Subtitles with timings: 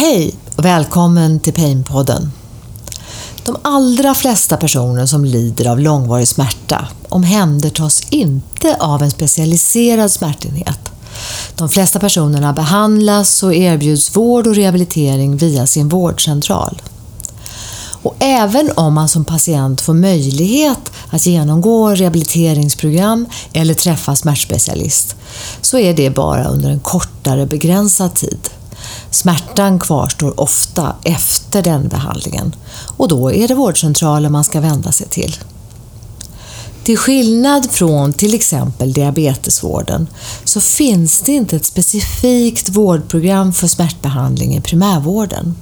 [0.00, 2.32] Hej och välkommen till Painpodden.
[3.44, 10.78] De allra flesta personer som lider av långvarig smärta omhändertas inte av en specialiserad smärtenhet.
[11.54, 16.82] De flesta personerna behandlas och erbjuds vård och rehabilitering via sin vårdcentral.
[18.02, 25.16] Och även om man som patient får möjlighet att genomgå rehabiliteringsprogram eller träffa smärtspecialist
[25.60, 28.50] så är det bara under en kortare begränsad tid.
[29.10, 32.54] Smärtan kvarstår ofta efter den behandlingen
[32.96, 35.36] och då är det vårdcentralen man ska vända sig till.
[36.84, 40.06] Till skillnad från till exempel diabetesvården
[40.44, 45.54] så finns det inte ett specifikt vårdprogram för smärtbehandling i primärvården.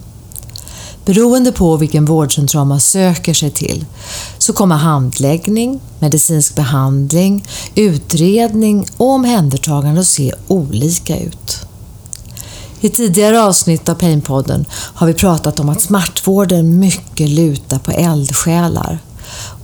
[1.05, 3.85] Beroende på vilken vårdcentral man söker sig till
[4.39, 7.45] så kommer handläggning, medicinsk behandling,
[7.75, 11.66] utredning och omhändertagande att se olika ut.
[12.87, 18.99] I tidigare avsnitt av Painpodden har vi pratat om att smärtvården mycket lutar på eldsjälar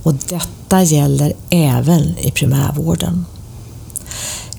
[0.03, 3.25] och detta gäller även i primärvården.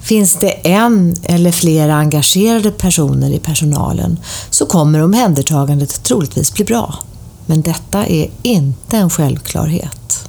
[0.00, 4.18] Finns det en eller flera engagerade personer i personalen
[4.50, 6.94] så kommer omhändertagandet troligtvis bli bra.
[7.46, 10.28] Men detta är inte en självklarhet.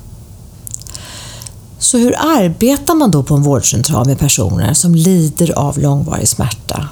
[1.79, 6.89] Så hur arbetar man då på en vårdcentral med personer som lider av långvarig smärta?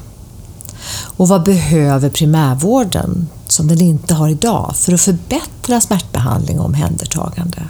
[1.24, 7.68] Och vad behöver primärvården, som den inte har idag, för att förbättra smärtbehandling och omhändertagande?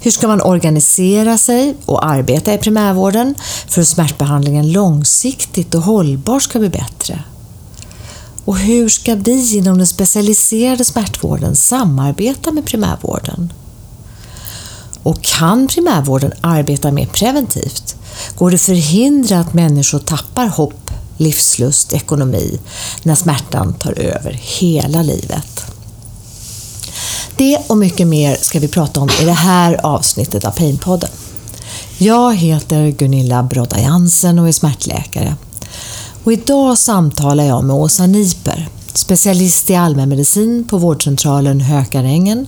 [0.00, 3.34] Hur ska man organisera sig och arbeta i primärvården
[3.68, 7.22] för att smärtbehandlingen långsiktigt och hållbart ska bli bättre?
[8.44, 13.52] Och hur ska vi inom den specialiserade smärtvården samarbeta med primärvården?
[15.02, 17.96] Och kan primärvården arbeta mer preventivt?
[18.36, 20.87] Går det förhindra att människor tappar hopp,
[21.18, 22.58] livslust, ekonomi
[23.02, 25.66] när smärtan tar över hela livet?
[27.36, 31.10] Det och mycket mer ska vi prata om i det här avsnittet av Painpodden.
[31.98, 35.36] Jag heter Gunilla Brodda Jansen och är smärtläkare.
[36.24, 42.46] Och idag samtalar jag med Åsa Niper, specialist i allmänmedicin på vårdcentralen Hökarängen,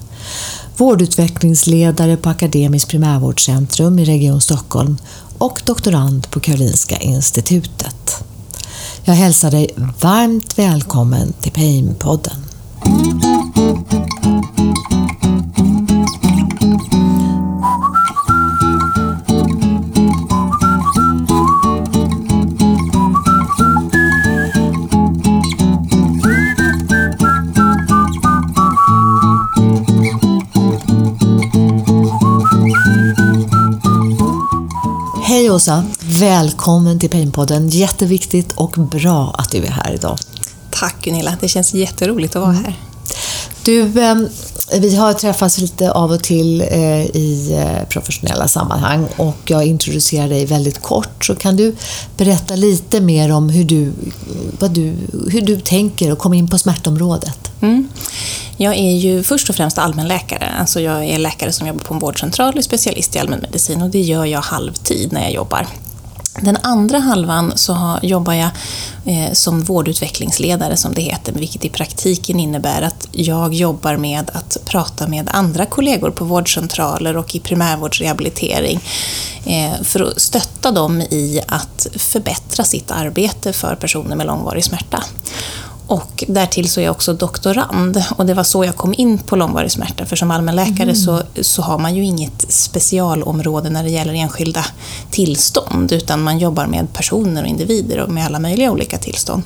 [0.76, 4.98] vårdutvecklingsledare på Akademiskt primärvårdscentrum i Region Stockholm
[5.38, 8.24] och doktorand på Karolinska institutet.
[9.04, 12.36] Jag hälsar dig varmt välkommen till Painpodden.
[35.22, 35.84] Hej Åsa!
[36.20, 37.68] Välkommen till Painpodden.
[37.68, 40.18] Jätteviktigt och bra att du är här idag.
[40.70, 42.74] Tack Gunilla, det känns jätteroligt att vara här.
[43.64, 44.14] Du, eh,
[44.80, 50.28] vi har träffats lite av och till eh, i eh, professionella sammanhang och jag introducerar
[50.28, 51.24] dig väldigt kort.
[51.24, 51.76] Så kan du
[52.16, 53.92] berätta lite mer om hur du,
[54.58, 54.94] vad du,
[55.30, 57.50] hur du tänker och kom in på smärtområdet?
[57.60, 57.88] Mm.
[58.56, 60.54] Jag är ju först och främst allmänläkare.
[60.58, 64.00] Alltså jag är läkare som jobbar på en vårdcentral och specialist i allmänmedicin och det
[64.00, 65.66] gör jag halvtid när jag jobbar.
[66.40, 68.50] Den andra halvan så jobbar jag
[69.04, 74.56] eh, som vårdutvecklingsledare som det heter, vilket i praktiken innebär att jag jobbar med att
[74.64, 78.80] prata med andra kollegor på vårdcentraler och i primärvårdsrehabilitering
[79.44, 85.04] eh, för att stötta dem i att förbättra sitt arbete för personer med långvarig smärta.
[85.90, 89.36] Och därtill så är jag också doktorand och det var så jag kom in på
[89.36, 90.94] långvarig smärta för som allmänläkare mm.
[90.94, 94.64] så, så har man ju inget specialområde när det gäller enskilda
[95.10, 99.42] tillstånd utan man jobbar med personer och individer och med alla möjliga olika tillstånd.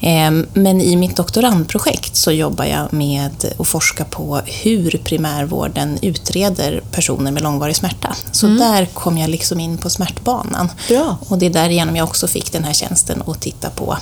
[0.00, 6.82] Ehm, men i mitt doktorandprojekt så jobbar jag med att forska på hur primärvården utreder
[6.92, 8.16] personer med långvarig smärta.
[8.32, 8.58] Så mm.
[8.58, 10.68] där kom jag liksom in på smärtbanan.
[10.88, 11.18] Bra.
[11.28, 13.98] Och det är därigenom jag också fick den här tjänsten att titta på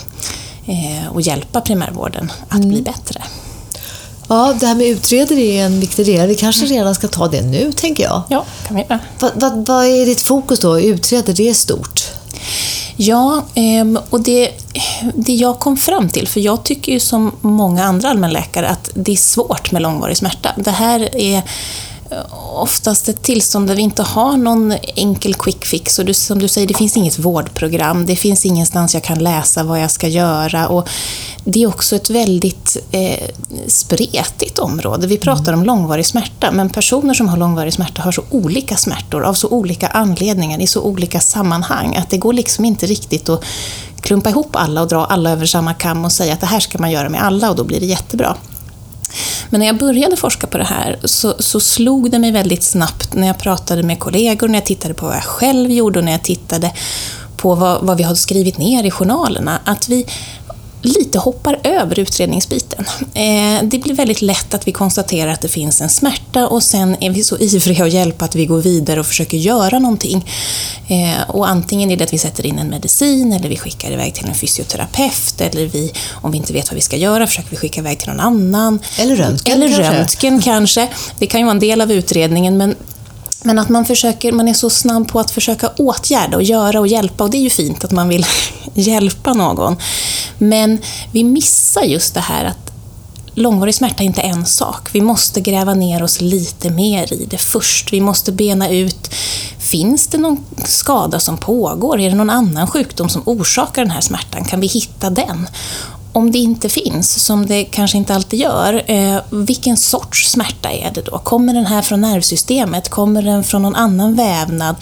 [1.12, 2.68] och hjälpa primärvården att mm.
[2.68, 3.22] bli bättre.
[4.28, 6.28] Ja, det här med utreder är en viktig del.
[6.28, 6.78] Vi kanske mm.
[6.78, 8.22] redan ska ta det nu, tänker jag.
[8.28, 8.98] Ja, kan vi göra.
[9.20, 10.80] Vad, vad, vad är ditt fokus då?
[10.80, 12.10] Utreder, det är stort.
[12.96, 14.50] Ja, ehm, och det,
[15.14, 19.12] det jag kom fram till, för jag tycker ju som många andra allmänläkare att det
[19.12, 20.54] är svårt med långvarig smärta.
[20.56, 21.42] Det här är
[22.54, 25.98] oftast ett tillstånd där vi inte har någon enkel quick fix.
[25.98, 28.06] Och du, som du säger, det finns inget vårdprogram.
[28.06, 30.68] Det finns ingenstans jag kan läsa vad jag ska göra.
[30.68, 30.88] Och
[31.44, 33.28] det är också ett väldigt eh,
[33.66, 35.06] spretigt område.
[35.06, 39.24] Vi pratar om långvarig smärta, men personer som har långvarig smärta har så olika smärtor
[39.24, 43.44] av så olika anledningar i så olika sammanhang att det går liksom inte riktigt att
[44.00, 46.78] klumpa ihop alla och dra alla över samma kam och säga att det här ska
[46.78, 48.36] man göra med alla och då blir det jättebra.
[49.50, 53.14] Men när jag började forska på det här så, så slog det mig väldigt snabbt
[53.14, 56.12] när jag pratade med kollegor, när jag tittade på vad jag själv gjorde och när
[56.12, 56.72] jag tittade
[57.36, 60.06] på vad, vad vi hade skrivit ner i journalerna, att vi
[60.86, 62.84] lite hoppar över utredningsbiten.
[63.14, 66.96] Eh, det blir väldigt lätt att vi konstaterar att det finns en smärta och sen
[67.00, 70.26] är vi så ivriga att hjälpa att vi går vidare och försöker göra någonting.
[70.88, 74.14] Eh, och antingen är det att vi sätter in en medicin eller vi skickar iväg
[74.14, 77.56] till en fysioterapeut eller vi, om vi inte vet vad vi ska göra, försöker vi
[77.56, 78.78] skicka iväg till någon annan.
[78.98, 79.98] Eller röntgen Eller kanske.
[79.98, 80.88] röntgen kanske.
[81.18, 82.74] Det kan ju vara en del av utredningen men
[83.42, 86.86] men att man, försöker, man är så snabb på att försöka åtgärda och göra och
[86.86, 88.26] hjälpa och det är ju fint att man vill
[88.74, 89.76] hjälpa någon.
[90.38, 90.78] Men
[91.12, 92.66] vi missar just det här att
[93.34, 94.88] långvarig smärta är inte en sak.
[94.92, 97.92] Vi måste gräva ner oss lite mer i det först.
[97.92, 99.14] Vi måste bena ut,
[99.58, 102.00] finns det någon skada som pågår?
[102.00, 104.44] Är det någon annan sjukdom som orsakar den här smärtan?
[104.44, 105.48] Kan vi hitta den?
[106.16, 110.90] Om det inte finns, som det kanske inte alltid gör, eh, vilken sorts smärta är
[110.94, 111.18] det då?
[111.18, 112.88] Kommer den här från nervsystemet?
[112.88, 114.76] Kommer den från någon annan vävnad?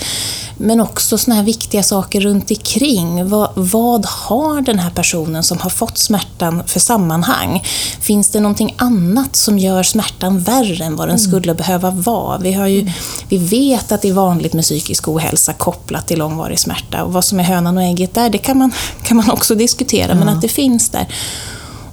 [0.56, 3.28] Men också såna här viktiga saker runt omkring.
[3.28, 7.62] Vad, vad har den här personen som har fått smärtan för sammanhang?
[8.00, 12.38] Finns det någonting annat som gör smärtan värre än vad den skulle behöva vara?
[12.38, 12.90] Vi, har ju,
[13.28, 17.04] vi vet att det är vanligt med psykisk ohälsa kopplat till långvarig smärta.
[17.04, 18.72] Och vad som är hönan och ägget där, det kan man,
[19.02, 21.06] kan man också diskutera, men att det finns där.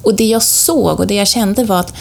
[0.01, 1.93] Och det jag såg och det jag kände var att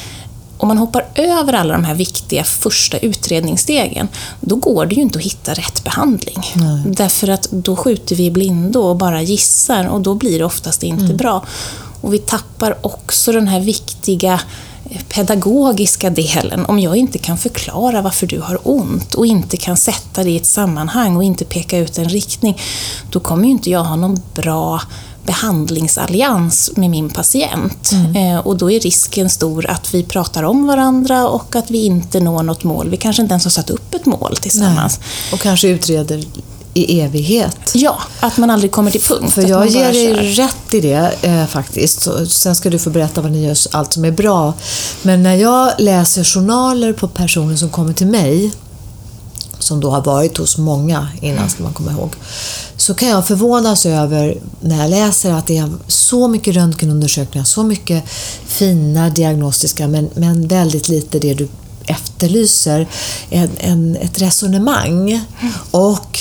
[0.61, 4.09] om man hoppar över alla de här viktiga första utredningsstegen,
[4.41, 6.38] då går det ju inte att hitta rätt behandling.
[6.55, 6.82] Nej.
[6.87, 10.82] Därför att då skjuter vi i blindo och bara gissar och då blir det oftast
[10.82, 11.44] inte bra.
[12.00, 14.41] Och vi tappar också den här viktiga
[14.91, 16.65] eh, pedagogiska delen.
[16.67, 20.37] Om jag inte kan förklara varför du har ont och inte kan sätta det i
[20.37, 22.61] ett sammanhang och inte peka ut en riktning,
[23.11, 24.81] då kommer ju inte jag ha någon bra
[25.31, 27.91] behandlingsallians med min patient.
[28.17, 32.21] Eh, och då är risken stor att vi pratar om varandra och att vi inte
[32.21, 32.91] når något mål.
[32.91, 35.00] Vi kanske inte ens har satt upp ett mål tillsammans.
[35.32, 36.25] Och kanske utreder
[36.75, 37.73] i evighet.
[37.75, 39.35] Ja, att man aldrig kommer till punkt.
[39.35, 39.93] För jag ger kör.
[39.93, 42.00] dig rätt i det eh, faktiskt.
[42.00, 44.55] Så, sen ska du få berätta vad ni gör, allt som är bra.
[45.03, 48.53] Men när jag läser journaler på personer som kommer till mig,
[49.60, 52.14] som då har varit hos många innan ska man komma ihåg,
[52.76, 57.62] så kan jag förvånas över när jag läser att det är så mycket röntgenundersökningar, så
[57.62, 58.04] mycket
[58.46, 61.48] fina diagnostiska men, men väldigt lite det du
[61.86, 62.88] efterlyser,
[63.30, 65.20] en, en, ett resonemang.
[65.70, 66.18] Och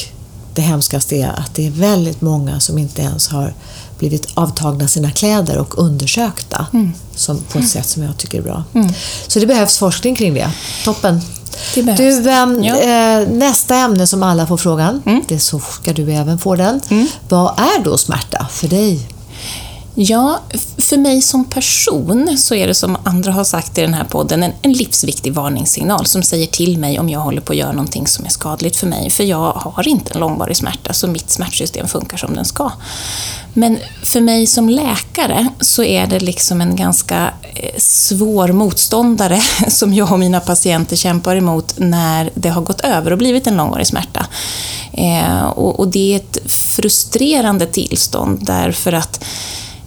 [0.54, 3.54] det hemskaste är att det är väldigt många som inte ens har
[4.00, 6.68] blivit avtagna sina kläder och undersökta
[7.16, 8.64] som, på ett sätt som jag tycker är bra.
[9.28, 10.52] Så det behövs forskning kring det.
[10.86, 11.22] Toppen!
[11.98, 12.76] Du, ehm, Ja.
[12.78, 16.82] eh, nästa ämne som alla får frågan, det så ska du även få den.
[17.30, 19.00] Vad är då smärta för dig?
[19.96, 20.40] Ja,
[20.78, 24.44] för mig som person så är det som andra har sagt i den här podden
[24.44, 28.08] en, en livsviktig varningssignal som säger till mig om jag håller på att göra någonting
[28.08, 29.10] som är skadligt för mig.
[29.10, 32.72] För jag har inte en långvarig smärta, så mitt smärtsystem funkar som den ska.
[33.60, 39.94] Men för mig som läkare så är det liksom en ganska eh, svår motståndare som
[39.94, 43.88] jag och mina patienter kämpar emot när det har gått över och blivit en långvarig
[43.88, 44.26] smärta.
[44.94, 49.24] Eh, och det är ett frustrerande tillstånd därför att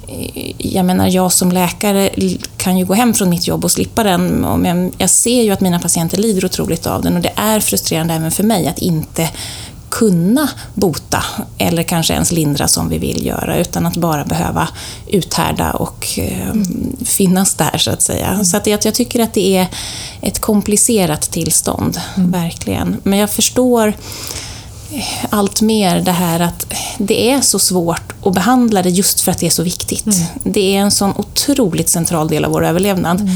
[0.08, 2.10] eh, jag menar, jag som läkare
[2.56, 4.46] kan ju gå hem från mitt jobb och slippa den.
[4.58, 8.14] Men jag ser ju att mina patienter lider otroligt av den och det är frustrerande
[8.14, 9.30] även för mig att inte
[9.92, 11.24] kunna bota
[11.58, 14.68] eller kanske ens lindra som vi vill göra utan att bara behöva
[15.06, 16.54] uthärda och eh,
[17.04, 18.44] finnas där så att säga.
[18.44, 19.66] Så att jag, jag tycker att det är
[20.20, 22.96] ett komplicerat tillstånd, verkligen.
[23.02, 23.94] Men jag förstår
[25.30, 26.66] allt mer det här att
[26.98, 30.06] det är så svårt att behandla det just för att det är så viktigt.
[30.44, 33.30] Det är en sån otroligt central del av vår överlevnad.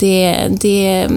[0.00, 1.08] Det, det,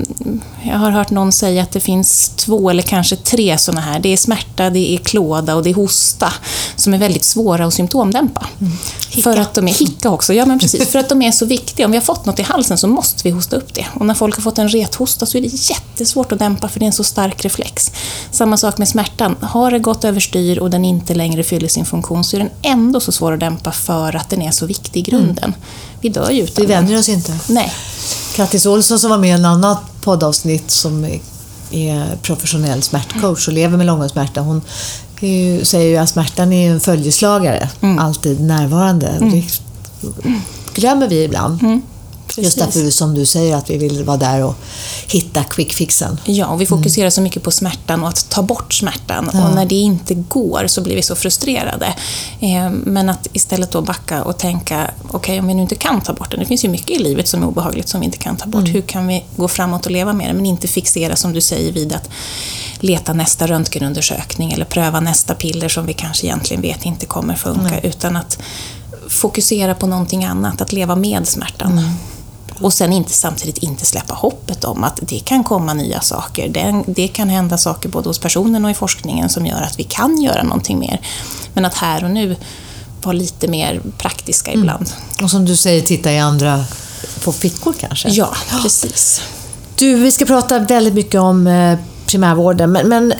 [0.63, 3.99] jag har hört någon säga att det finns två eller kanske tre såna här.
[3.99, 6.33] Det är smärta, det är klåda och det är hosta
[6.75, 8.47] som är väldigt svåra att symptomdämpa.
[9.23, 10.89] För att de är hicka också, ja men precis.
[10.89, 11.85] För att de är så viktiga.
[11.85, 13.85] Om vi har fått något i halsen så måste vi hosta upp det.
[13.93, 16.83] Och när folk har fått en rethosta så är det jättesvårt att dämpa för det
[16.85, 17.91] är en så stark reflex.
[18.31, 19.35] Samma sak med smärtan.
[19.41, 22.99] Har det gått överstyr och den inte längre fyller sin funktion så är den ändå
[22.99, 25.53] så svår att dämpa för att den är så viktig i grunden.
[26.01, 26.83] Vi dör ju utan Vi den.
[26.83, 27.37] vänjer oss inte.
[27.47, 27.71] Nej.
[28.35, 31.19] Kattis Olsson som var med i en annat poddavsnitt som är-
[32.21, 34.41] professionell smärtcoach och lever med långvarig smärta.
[34.41, 34.61] Hon
[35.19, 37.69] ju, säger ju att smärtan är en följeslagare,
[37.99, 39.17] alltid närvarande.
[39.19, 39.43] Det
[40.81, 41.81] glömmer vi ibland.
[42.37, 44.55] Just därför som du säger att vi vill vara där och
[45.07, 46.19] hitta quick fixen.
[46.25, 47.11] Ja, och vi fokuserar mm.
[47.11, 49.29] så mycket på smärtan och att ta bort smärtan.
[49.33, 49.47] Ja.
[49.47, 51.95] Och när det inte går så blir vi så frustrerade.
[52.39, 56.01] Eh, men att istället då backa och tänka, okej okay, om vi nu inte kan
[56.01, 58.17] ta bort den, det finns ju mycket i livet som är obehagligt som vi inte
[58.17, 58.61] kan ta bort.
[58.61, 58.73] Mm.
[58.73, 60.33] Hur kan vi gå framåt och leva med det?
[60.33, 62.09] Men inte fixera, som du säger, vid att
[62.79, 67.67] leta nästa röntgenundersökning eller pröva nästa piller som vi kanske egentligen vet inte kommer funka.
[67.67, 67.79] Mm.
[67.83, 68.37] Utan att
[69.09, 71.81] fokusera på någonting annat, att leva med smärtan.
[72.61, 76.49] Och sen inte, samtidigt inte släppa hoppet om att det kan komma nya saker.
[76.49, 79.83] Det, det kan hända saker både hos personen och i forskningen som gör att vi
[79.83, 81.01] kan göra någonting mer.
[81.53, 82.35] Men att här och nu
[83.03, 84.63] vara lite mer praktiska mm.
[84.63, 84.89] ibland.
[85.23, 86.65] Och som du säger, titta i andra
[87.23, 88.09] på fickor kanske?
[88.09, 89.21] Ja, precis.
[89.75, 93.13] Du, vi ska prata väldigt mycket om eh, primärvården, men, men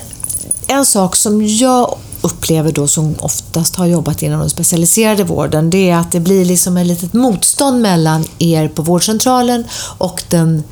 [0.66, 5.90] en sak som jag upplever då som oftast har jobbat inom den specialiserade vården, det
[5.90, 9.64] är att det blir liksom ett litet motstånd mellan er på vårdcentralen
[9.98, 10.62] och den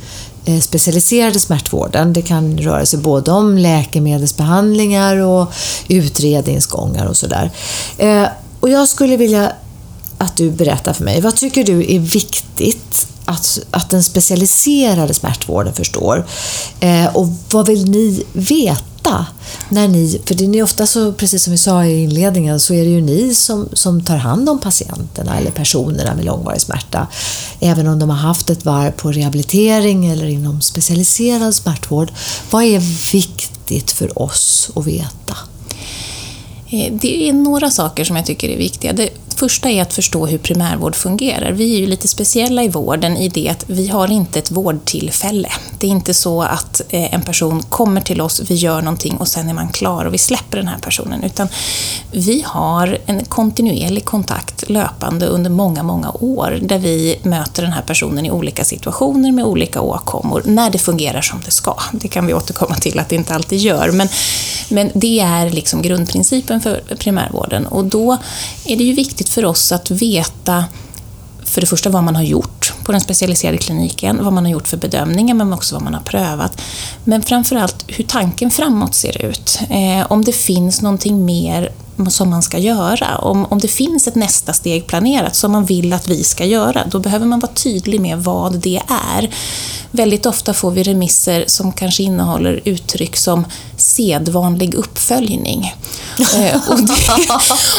[0.44, 2.12] eh, specialiserade smärtvården.
[2.12, 5.52] Det kan röra sig både om läkemedelsbehandlingar och
[5.88, 7.50] utredningsgångar och sådär.
[7.98, 8.24] Eh,
[8.60, 9.52] och jag skulle vilja
[10.18, 15.74] att du berättar för mig, vad tycker du är viktigt att, att den specialiserade smärtvården
[15.74, 16.26] förstår?
[16.80, 19.26] Eh, och vad vill ni veta
[19.68, 22.84] när ni, för det är ofta så, precis som vi sa i inledningen, så är
[22.84, 27.06] det ju ni som, som tar hand om patienterna eller personerna med långvarig smärta.
[27.60, 32.12] Även om de har haft ett varv på rehabilitering eller inom specialiserad smärtvård.
[32.50, 35.36] Vad är viktigt för oss att veta?
[36.70, 38.92] Eh, det är några saker som jag tycker är viktiga.
[38.92, 41.52] Det första är att förstå hur primärvård fungerar.
[41.52, 45.48] Vi är ju lite speciella i vården i det att vi har inte ett vårdtillfälle.
[45.78, 49.28] Det är inte så att eh, en person kommer till oss, vi gör någonting och
[49.28, 51.24] sen är man klar och vi släpper den här personen.
[51.24, 51.48] Utan
[52.12, 57.82] vi har en kontinuerlig kontakt löpande under många, många år där vi möter den här
[57.82, 61.76] personen i olika situationer med olika åkommor, när det fungerar som det ska.
[61.92, 64.08] Det kan vi återkomma till att det inte alltid gör, men,
[64.68, 68.16] men det är liksom grundprincipen för primärvården och då
[68.64, 70.64] är det ju viktigt för oss att veta
[71.44, 74.68] för det första vad man har gjort på den specialiserade kliniken, vad man har gjort
[74.68, 76.60] för bedömningar men också vad man har prövat.
[77.04, 79.60] Men framförallt hur tanken framåt ser ut.
[79.70, 81.72] Eh, om det finns någonting mer
[82.06, 83.18] som man ska göra.
[83.18, 86.86] Om, om det finns ett nästa steg planerat som man vill att vi ska göra,
[86.86, 88.82] då behöver man vara tydlig med vad det
[89.16, 89.30] är.
[89.90, 93.44] Väldigt ofta får vi remisser som kanske innehåller uttryck som
[93.76, 95.74] sedvanlig uppföljning.
[96.20, 96.94] Eh, och det,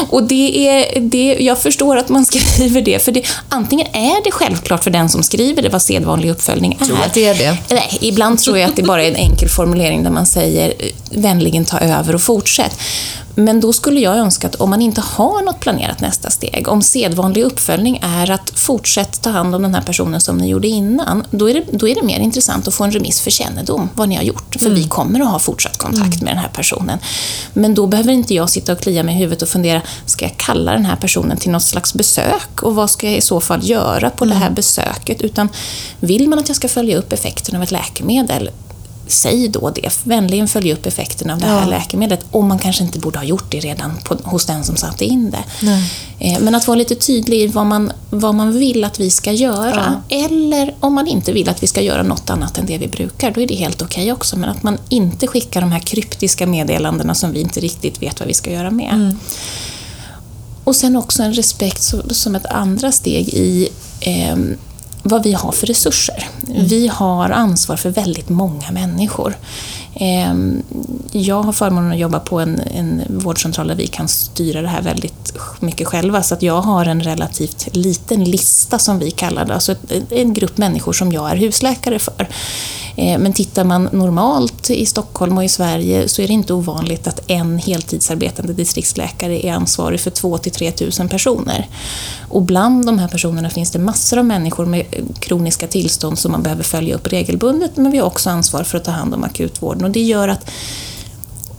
[0.10, 4.32] och det är, det, jag förstår att man skriver det, för det, antingen är det
[4.32, 6.86] självklart för den som skriver det vad sedvanlig uppföljning är.
[6.86, 7.58] Tror att det är det?
[7.70, 10.74] Nej, ibland tror jag att det bara är en enkel formulering där man säger
[11.10, 12.78] vänligen ta över och fortsätt.
[13.36, 16.82] Men då skulle jag önska att om man inte har något planerat nästa steg, om
[16.82, 21.24] sedvanlig uppföljning är att fortsätta ta hand om den här personen som ni gjorde innan,
[21.32, 24.10] då är det, då är det mer intressant att få en remiss för kännedom, vad
[24.10, 24.56] ni har gjort.
[24.60, 24.78] För mm.
[24.78, 26.26] vi kommer att ha fortsatt kontakt mm.
[26.26, 27.00] med den här personen.
[27.54, 30.38] Men då behöver inte jag sitta och klia mig i huvudet och fundera, ska jag
[30.38, 32.64] kalla den här personen till något slags besök?
[32.64, 34.38] Och vad ska jag i så fall göra på mm.
[34.38, 35.22] det här besöket?
[35.22, 35.50] Utan
[36.00, 38.50] vill man att jag ska följa upp effekten av ett läkemedel,
[39.08, 40.00] säg då det.
[40.04, 41.68] Vänligen följ upp effekten av det här ja.
[41.68, 42.26] läkemedlet.
[42.32, 45.32] Om man kanske inte borde ha gjort det redan på, hos den som satte in
[45.32, 45.44] det.
[45.62, 45.92] Nej.
[46.20, 49.32] Eh, men att vara lite tydlig i vad man, vad man vill att vi ska
[49.32, 50.02] göra.
[50.10, 50.18] Ja.
[50.26, 53.32] Eller om man inte vill att vi ska göra något annat än det vi brukar,
[53.32, 54.38] då är det helt okej okay också.
[54.38, 58.28] Men att man inte skickar de här kryptiska meddelandena som vi inte riktigt vet vad
[58.28, 58.94] vi ska göra med.
[58.94, 59.18] Mm.
[60.64, 64.36] Och sen också en respekt som ett andra steg i eh,
[65.04, 66.28] vad vi har för resurser.
[66.48, 66.66] Mm.
[66.66, 69.38] Vi har ansvar för väldigt många människor.
[69.94, 70.64] Ehm,
[71.12, 74.82] jag har förmånen att jobba på en, en vårdcentral där vi kan styra det här
[74.82, 76.24] väldigt mycket själva.
[76.24, 79.76] Så att jag har en relativt liten lista som vi kallar det, alltså
[80.10, 82.28] en grupp människor som jag är husläkare för.
[82.96, 87.08] Ehm, men tittar man normalt i Stockholm och i Sverige så är det inte ovanligt
[87.08, 91.68] att en heltidsarbetande distriktsläkare är ansvarig för 2 till 3 000 personer.
[92.30, 94.86] Och bland de här personerna finns det massor av människor med
[95.20, 98.84] kroniska tillstånd som man behöver följa upp regelbundet, men vi har också ansvar för att
[98.84, 99.24] ta hand om
[99.82, 100.52] akutvården och det gör att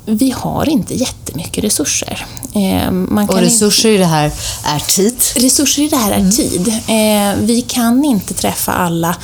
[0.07, 2.27] vi har inte jättemycket resurser.
[2.55, 3.97] Eh, man och resurser inte...
[3.97, 4.33] i det här
[4.65, 5.23] är tid?
[5.37, 6.31] Resurser i det här är mm.
[6.31, 6.69] tid.
[6.69, 9.17] Eh, vi kan inte träffa alla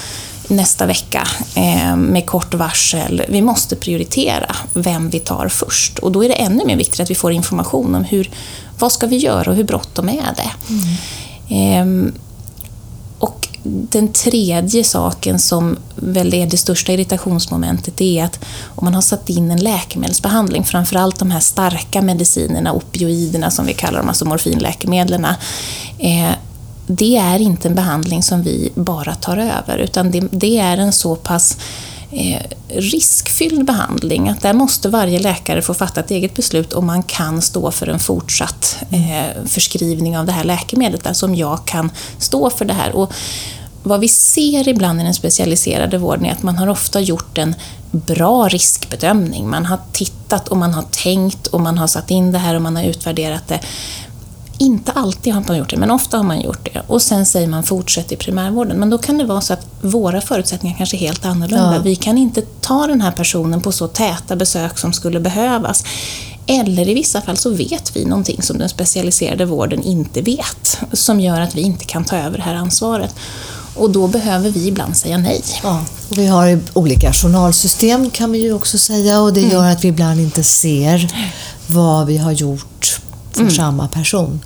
[0.48, 3.22] nästa vecka eh, med kort varsel.
[3.28, 7.10] Vi måste prioritera vem vi tar först och då är det ännu mer viktigt att
[7.10, 8.30] vi får information om hur,
[8.78, 10.50] vad ska vi göra och hur bråttom är det.
[11.54, 12.12] Mm.
[13.68, 19.28] Den tredje saken som väl är det största irritationsmomentet är att om man har satt
[19.28, 25.24] in en läkemedelsbehandling, framförallt de här starka medicinerna, opioiderna som vi kallar dem, alltså morfinläkemedlen,
[25.98, 26.30] eh,
[26.86, 30.92] det är inte en behandling som vi bara tar över, utan det, det är en
[30.92, 31.56] så pass
[32.10, 37.02] Eh, riskfylld behandling att där måste varje läkare få fatta ett eget beslut om man
[37.02, 41.90] kan stå för en fortsatt eh, förskrivning av det här läkemedlet, alltså om jag kan
[42.18, 42.96] stå för det här.
[42.96, 43.12] Och
[43.82, 47.54] vad vi ser ibland i den specialiserade vården är att man har ofta gjort en
[47.90, 49.50] bra riskbedömning.
[49.50, 52.62] Man har tittat och man har tänkt och man har satt in det här och
[52.62, 53.60] man har utvärderat det.
[54.58, 56.82] Inte alltid har man gjort det, men ofta har man gjort det.
[56.86, 58.78] Och sen säger man fortsätt i primärvården.
[58.78, 61.74] Men då kan det vara så att våra förutsättningar kanske är helt annorlunda.
[61.74, 61.82] Ja.
[61.82, 65.84] Vi kan inte ta den här personen på så täta besök som skulle behövas.
[66.46, 71.20] Eller i vissa fall så vet vi någonting som den specialiserade vården inte vet, som
[71.20, 73.14] gör att vi inte kan ta över det här ansvaret.
[73.74, 75.42] Och då behöver vi ibland säga nej.
[75.62, 79.52] Ja, vi har olika journalsystem kan vi ju också säga och det mm.
[79.52, 81.14] gör att vi ibland inte ser
[81.66, 83.00] vad vi har gjort
[83.38, 83.54] för mm.
[83.54, 84.40] samma person.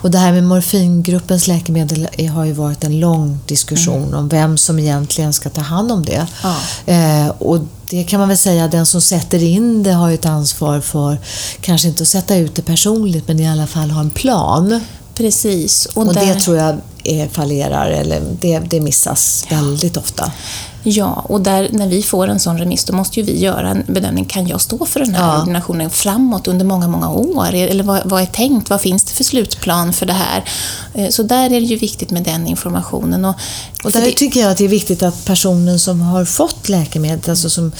[0.00, 4.14] Och det här med morfingruppens läkemedel har ju varit en lång diskussion mm.
[4.14, 6.26] om vem som egentligen ska ta hand om det.
[6.42, 6.56] Ja.
[6.92, 10.26] Eh, och det kan man väl säga, den som sätter in det har ju ett
[10.26, 11.18] ansvar för,
[11.60, 14.80] kanske inte att sätta ut det personligt, men i alla fall ha en plan.
[15.14, 15.86] Precis.
[15.86, 16.26] Och, och där...
[16.26, 19.56] det tror jag är, fallerar, eller det, det missas ja.
[19.56, 20.32] väldigt ofta.
[20.82, 23.84] Ja, och där, när vi får en sån remiss då måste ju vi göra en
[23.86, 24.24] bedömning.
[24.24, 25.42] Kan jag stå för den här ja.
[25.42, 27.54] ordinationen framåt under många, många år?
[27.54, 28.70] Eller vad, vad är tänkt?
[28.70, 30.44] Vad finns det för slutplan för det här?
[30.94, 33.24] Eh, så där är det ju viktigt med den informationen.
[33.24, 33.34] Och,
[33.84, 34.10] och där det...
[34.10, 37.72] tycker jag att det är viktigt att personen som har fått läkemedel, alltså som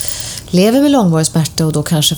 [0.46, 2.14] lever med långvarig smärta och då kanske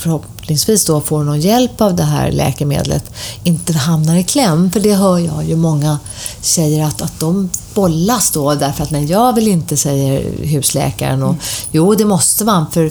[0.51, 3.05] förhoppningsvis då får någon hjälp av det här läkemedlet,
[3.45, 4.71] inte hamnar i kläm.
[4.71, 5.99] För det hör jag ju många
[6.41, 11.23] säger att, att de bollas då därför att nej, jag vill inte, säger husläkaren.
[11.23, 11.41] Och, mm.
[11.73, 12.91] Jo, det måste man för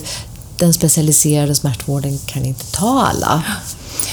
[0.56, 3.42] den specialiserade smärtvården kan inte ta alla.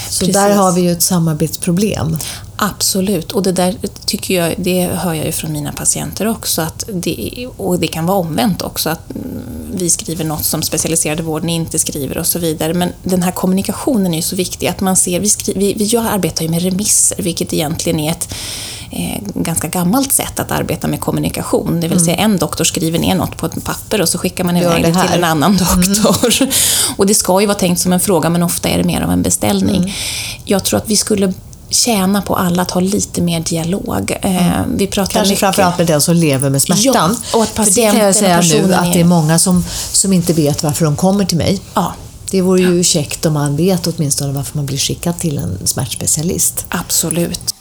[0.10, 0.36] Så Precis.
[0.36, 2.18] där har vi ju ett samarbetsproblem.
[2.58, 3.76] Absolut, och det där
[4.08, 8.06] tycker jag, det hör jag ju från mina patienter också, att det, och det kan
[8.06, 9.02] vara omvänt också, att
[9.74, 12.74] vi skriver något som specialiserade vården inte skriver och så vidare.
[12.74, 15.98] Men den här kommunikationen är ju så viktig, att man ser, vi, skriver, vi, vi
[15.98, 18.34] arbetar ju med remisser, vilket egentligen är ett
[18.92, 21.82] eh, ganska gammalt sätt att arbeta med kommunikation.
[21.82, 22.32] Det vill säga mm.
[22.32, 25.08] en doktor skriver ner något på ett papper och så skickar man iväg det, det
[25.08, 26.42] till en annan doktor.
[26.42, 26.54] Mm.
[26.98, 29.12] och det ska ju vara tänkt som en fråga, men ofta är det mer av
[29.12, 29.82] en beställning.
[29.82, 29.92] Mm.
[30.46, 31.34] Jag tror att vi skulle
[31.70, 34.18] tjäna på alla att ha lite mer dialog.
[34.22, 34.78] Mm.
[34.78, 35.40] Vi pratar Kanske mycket...
[35.40, 37.18] framförallt med den som lever med smärtan.
[37.32, 40.14] Ja, och att För det kan jag säga nu att det är många som, som
[40.14, 41.62] inte vet varför de kommer till mig.
[41.74, 41.94] Ja.
[42.32, 42.84] Det vore ju ja.
[42.84, 46.66] käckt om man vet åtminstone varför man blir skickad till en smärtspecialist.
[46.70, 47.54] Absolut.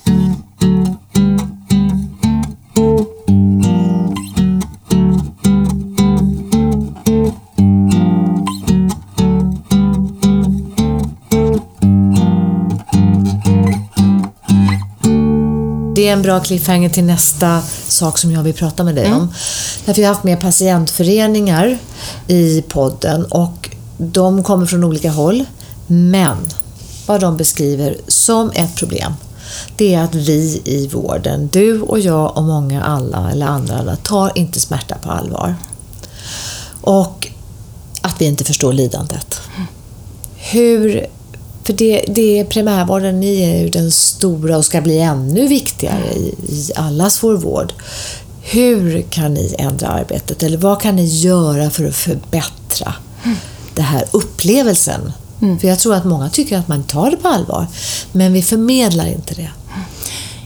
[16.06, 19.18] Det är en bra cliffhanger till nästa sak som jag vill prata med dig mm.
[19.18, 19.34] om.
[19.84, 21.78] Därför jag har haft med patientföreningar
[22.26, 25.44] i podden och de kommer från olika håll.
[25.86, 26.36] Men
[27.06, 29.12] vad de beskriver som ett problem
[29.76, 34.32] det är att vi i vården, du och jag och många alla eller andra, tar
[34.34, 35.54] inte smärta på allvar.
[36.80, 37.28] Och
[38.00, 39.40] att vi inte förstår lidandet.
[40.36, 41.06] Hur
[41.66, 46.12] för det, det är primärvården, ni är ju den stora och ska bli ännu viktigare
[46.14, 47.72] i, i allas vår vård.
[48.42, 50.42] Hur kan ni ändra arbetet?
[50.42, 53.36] Eller vad kan ni göra för att förbättra mm.
[53.74, 55.12] den här upplevelsen?
[55.42, 55.58] Mm.
[55.58, 57.66] För jag tror att många tycker att man tar det på allvar,
[58.12, 59.50] men vi förmedlar inte det.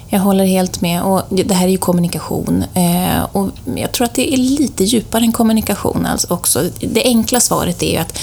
[0.08, 1.02] Jag håller helt med.
[1.02, 2.64] Och det här är ju kommunikation.
[2.74, 6.64] Eh, och jag tror att det är lite djupare än kommunikation alltså också.
[6.80, 8.18] Det enkla svaret är ju att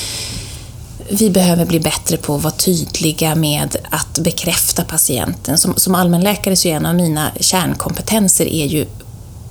[1.09, 5.57] vi behöver bli bättre på att vara tydliga med att bekräfta patienten.
[5.57, 8.85] Som, som allmänläkare så är en av mina kärnkompetenser är ju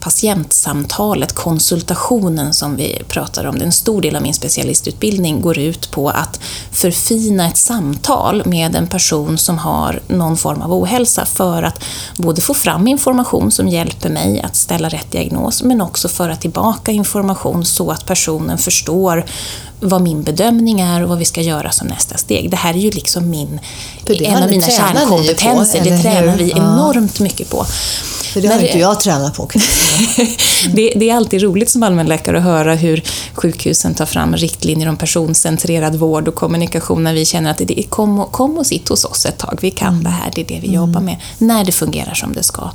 [0.06, 3.56] patientsamtalet, konsultationen som vi pratar om.
[3.56, 6.40] En stor del av min specialistutbildning går ut på att
[6.70, 11.84] förfina ett samtal med en person som har någon form av ohälsa för att
[12.16, 16.92] både få fram information som hjälper mig att ställa rätt diagnos, men också föra tillbaka
[16.92, 19.24] information så att personen förstår
[19.80, 22.50] vad min bedömning är och vad vi ska göra som nästa steg.
[22.50, 23.60] Det här är ju liksom min,
[24.06, 25.78] en av mina kärnkompetenser.
[25.78, 27.66] På, det tränar vi enormt mycket på.
[28.36, 29.48] För det har inte jag tränat på.
[30.72, 33.02] det, det, är alltid roligt som allmänläkare att höra hur
[33.34, 37.82] sjukhusen tar fram riktlinjer om personcentrerad vård och kommunikation när vi känner att det är
[37.82, 40.04] kom, och, kom och sitt hos oss ett tag, vi kan mm.
[40.04, 40.74] det här, det är det vi mm.
[40.74, 41.16] jobbar med.
[41.38, 42.70] När det fungerar som det ska.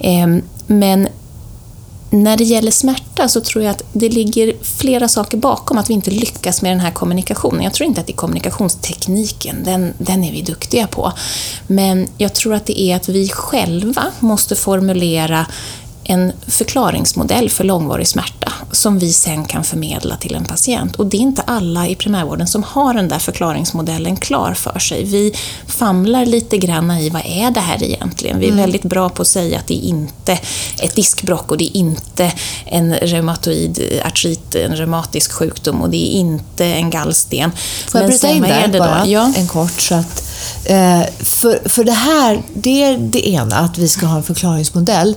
[0.00, 1.08] Ehm, men
[2.22, 5.94] när det gäller smärta så tror jag att det ligger flera saker bakom att vi
[5.94, 7.62] inte lyckas med den här kommunikationen.
[7.62, 11.12] Jag tror inte att det är kommunikationstekniken, den, den är vi duktiga på.
[11.66, 15.46] Men jag tror att det är att vi själva måste formulera
[16.04, 20.96] en förklaringsmodell för långvarig smärta som vi sen kan förmedla till en patient.
[20.96, 25.04] Och det är inte alla i primärvården som har den där förklaringsmodellen klar för sig.
[25.04, 25.32] Vi
[25.66, 28.38] famlar lite grann i vad är det här egentligen?
[28.38, 28.60] Vi är mm.
[28.60, 30.38] väldigt bra på att säga att det är inte
[30.78, 32.32] ett diskbrock och det är inte
[32.66, 37.52] en reumatoid artrit, en reumatisk sjukdom och det är inte en gallsten.
[37.88, 39.32] Får jag bryta in där bara, ja.
[39.36, 39.80] en kort?
[39.80, 40.33] Så att,
[40.64, 45.16] Eh, för, för det här, det är det ena, att vi ska ha en förklaringsmodell.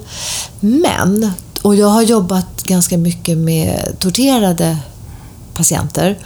[0.59, 4.77] Men, och jag har jobbat ganska mycket med torterade
[5.53, 6.17] patienter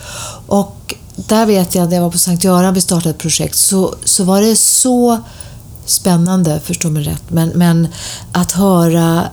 [0.47, 3.95] och där vet jag, när jag var på Sankt Göran, vi startade ett projekt, så,
[4.05, 5.19] så var det så
[5.85, 7.87] spännande, förstå mig rätt, men, men
[8.31, 9.23] att höra,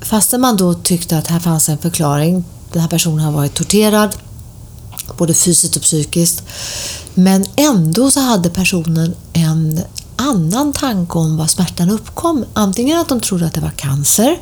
[0.00, 4.16] fastän man då tyckte att här fanns en förklaring, den här personen har varit torterad,
[5.16, 6.42] både fysiskt och psykiskt,
[7.14, 9.80] men ändå så hade personen en
[10.18, 12.44] annan tanke om var smärtan uppkom.
[12.52, 14.38] Antingen att de trodde att det var cancer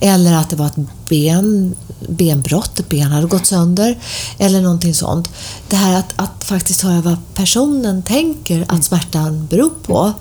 [0.00, 1.74] eller att det var ett ben,
[2.08, 3.98] benbrott, ett ben hade gått sönder
[4.38, 5.28] eller någonting sånt.
[5.68, 10.12] Det här att, att faktiskt höra vad personen tänker att smärtan beror på.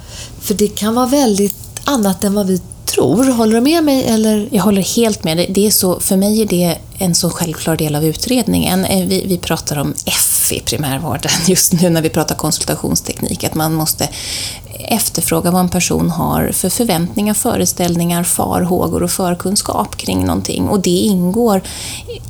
[0.41, 2.61] För det kan vara väldigt annat än vad vi
[2.93, 3.25] tror.
[3.25, 4.03] Håller du med mig?
[4.03, 4.49] Eller?
[4.51, 5.45] Jag håller helt med.
[5.49, 8.85] Det är så, för mig är det en så självklar del av utredningen.
[8.85, 13.55] Eh, vi, vi pratar om F i primärvården just nu när vi pratar konsultationsteknik, att
[13.55, 14.09] man måste
[14.79, 20.67] efterfråga vad en person har för förväntningar, föreställningar, farhågor och förkunskap kring någonting.
[20.69, 21.61] Och det ingår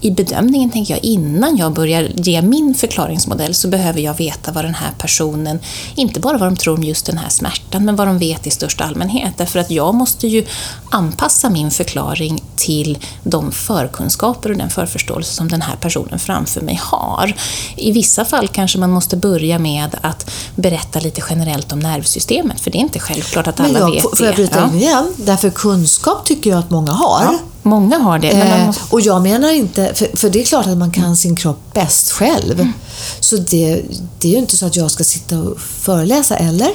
[0.02, 4.66] i bedömningen, tänker jag, innan jag börjar ge min förklaringsmodell så behöver jag veta vad
[4.66, 5.60] den här personen,
[5.96, 8.52] inte bara vad de tror om just den här smärtan, men vad de vet i
[8.52, 9.34] största allmänhet.
[9.38, 10.46] Därför att jag måste ju
[10.90, 16.80] anpassa min förklaring till de förkunskaper och den förförståelse som den här personen framför mig
[16.84, 17.34] har.
[17.76, 22.72] I vissa fall kanske man måste börja med att berätta lite generellt om nervsystemet, för
[22.72, 24.18] det är inte självklart att alla jag, vet det.
[24.18, 25.14] Får jag bryta in igen?
[25.16, 27.24] Därför kunskap tycker jag att många har.
[27.24, 27.40] Ja.
[27.66, 28.30] Många har det.
[28.30, 28.84] Eh, måste...
[28.90, 32.12] Och jag menar inte, för, för, det är klart att man kan sin kropp bäst
[32.12, 32.60] själv.
[32.60, 32.74] Mm.
[33.20, 33.82] Så det,
[34.20, 36.70] det är ju inte så att jag ska sitta och föreläsa, eller?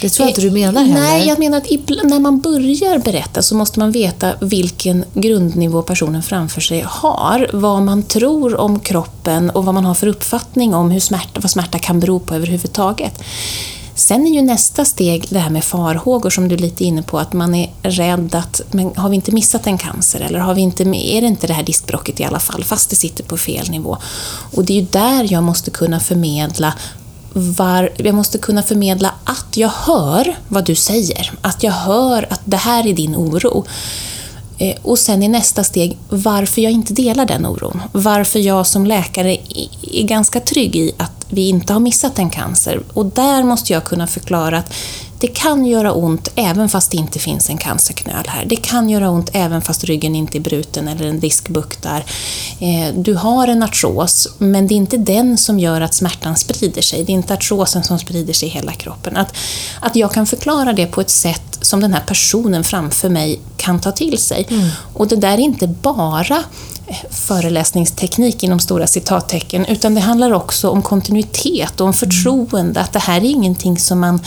[0.00, 1.00] Det tror jag inte du menar heller.
[1.00, 1.70] Nej, jag menar att
[2.04, 7.50] när man börjar berätta så måste man veta vilken grundnivå personen framför sig har.
[7.52, 11.50] Vad man tror om kroppen och vad man har för uppfattning om hur smärta, vad
[11.50, 13.22] smärta kan bero på överhuvudtaget.
[13.98, 17.18] Sen är ju nästa steg det här med farhågor som du är lite inne på,
[17.18, 20.60] att man är rädd att, men har vi inte missat en cancer eller har vi
[20.60, 23.70] inte, är det inte det här diskbrocket i alla fall, fast det sitter på fel
[23.70, 23.96] nivå?
[24.54, 26.74] Och det är ju där jag måste kunna förmedla
[27.32, 32.40] var, jag måste kunna förmedla att jag hör vad du säger, att jag hör att
[32.44, 33.64] det här är din oro.
[34.58, 37.82] Eh, och sen i nästa steg, varför jag inte delar den oron.
[37.92, 39.38] Varför jag som läkare
[39.82, 42.82] är ganska trygg i att vi inte har missat en cancer.
[42.92, 44.74] Och där måste jag kunna förklara att
[45.20, 48.44] det kan göra ont även fast det inte finns en cancerknöl här.
[48.46, 52.04] Det kan göra ont även fast ryggen inte är bruten eller en disk buktar.
[52.58, 56.82] Eh, du har en artros, men det är inte den som gör att smärtan sprider
[56.82, 57.04] sig.
[57.04, 59.16] Det är inte artrosen som sprider sig i hela kroppen.
[59.16, 59.34] Att,
[59.80, 63.80] att jag kan förklara det på ett sätt som den här personen framför mig kan
[63.80, 64.46] ta till sig.
[64.50, 64.68] Mm.
[64.94, 66.44] Och det där är inte bara
[67.10, 72.80] föreläsningsteknik inom stora citattecken, utan det handlar också om kontinuitet och om förtroende.
[72.80, 74.20] Att det här är ingenting som man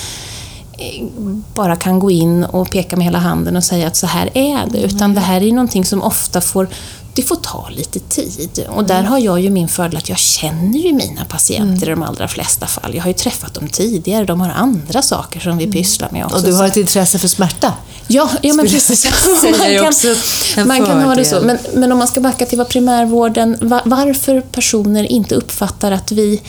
[0.77, 1.05] eh,
[1.53, 4.67] bara kan gå in och peka med hela handen och säga att så här är
[4.71, 6.67] det, utan det här är någonting som ofta får
[7.13, 8.65] det får ta lite tid.
[8.69, 11.83] Och där har jag ju min fördel att jag känner ju mina patienter mm.
[11.83, 12.95] i de allra flesta fall.
[12.95, 15.73] Jag har ju träffat dem tidigare, de har andra saker som vi mm.
[15.73, 16.37] pysslar med också.
[16.37, 17.73] Och du har ett intresse för smärta?
[18.07, 19.05] Ja, ja men precis.
[19.35, 19.53] man
[20.55, 21.41] kan, man kan ha det så.
[21.41, 26.41] Men, men om man ska backa till vad primärvården, varför personer inte uppfattar att vi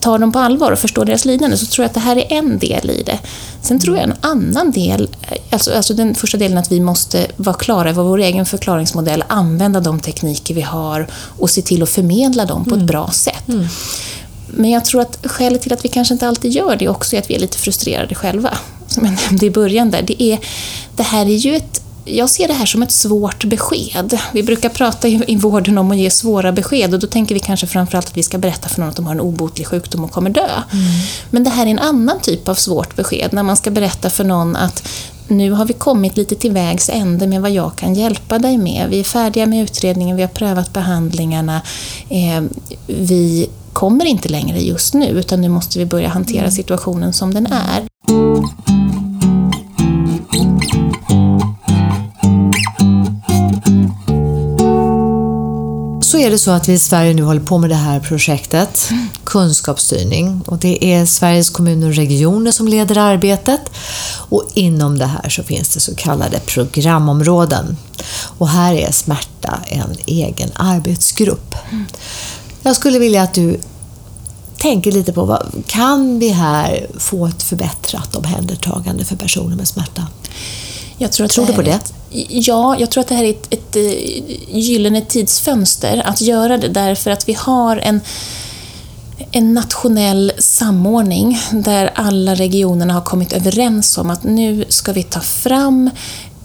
[0.00, 2.32] tar dem på allvar och förstår deras lidande så tror jag att det här är
[2.32, 3.18] en del i det.
[3.62, 5.16] Sen tror jag en annan del,
[5.50, 9.80] alltså, alltså den första delen att vi måste vara klara över vår egen förklaringsmodell, använda
[9.80, 12.86] de tekniker vi har och se till att förmedla dem på ett mm.
[12.86, 13.48] bra sätt.
[13.48, 13.66] Mm.
[14.46, 17.20] Men jag tror att skälet till att vi kanske inte alltid gör det också är
[17.20, 18.58] att vi är lite frustrerade själva.
[18.94, 20.02] Som jag nämnde i början där.
[20.02, 20.38] Det, är,
[20.96, 24.18] det här är ju ett jag ser det här som ett svårt besked.
[24.32, 27.66] Vi brukar prata i, vården om att ge svåra besked och då tänker vi kanske
[27.66, 30.30] framförallt att vi ska berätta för någon att de har en obotlig sjukdom och kommer
[30.30, 30.48] dö.
[30.72, 30.84] Mm.
[31.30, 34.24] Men det här är en annan typ av svårt besked, när man ska berätta för
[34.24, 34.88] någon att
[35.28, 38.86] nu har vi kommit lite till vägs ände med vad jag kan hjälpa dig med.
[38.90, 41.62] Vi är färdiga med utredningen, vi har prövat behandlingarna.
[42.08, 42.42] Eh,
[42.86, 46.50] vi kommer inte längre just nu, utan nu måste vi börja hantera mm.
[46.50, 47.82] situationen som den är.
[56.14, 58.88] Så är det så att vi i Sverige nu håller på med det här projektet,
[58.90, 59.08] mm.
[59.24, 60.42] kunskapsstyrning.
[60.46, 63.60] Och det är Sveriges kommuner och regioner som leder arbetet.
[64.28, 67.76] Och inom det här så finns det så kallade programområden.
[68.38, 71.54] Och här är smärta en egen arbetsgrupp.
[71.70, 71.84] Mm.
[72.62, 73.60] Jag skulle vilja att du
[74.56, 80.06] tänker lite på, vad, kan vi här få ett förbättrat omhändertagande för personer med smärta?
[80.98, 81.80] Jag tror, tror du på det?
[82.28, 86.68] Ja, jag tror att det här är ett, ett, ett gyllene tidsfönster att göra det
[86.68, 88.00] därför att vi har en
[89.30, 95.20] en nationell samordning där alla regionerna har kommit överens om att nu ska vi ta
[95.20, 95.90] fram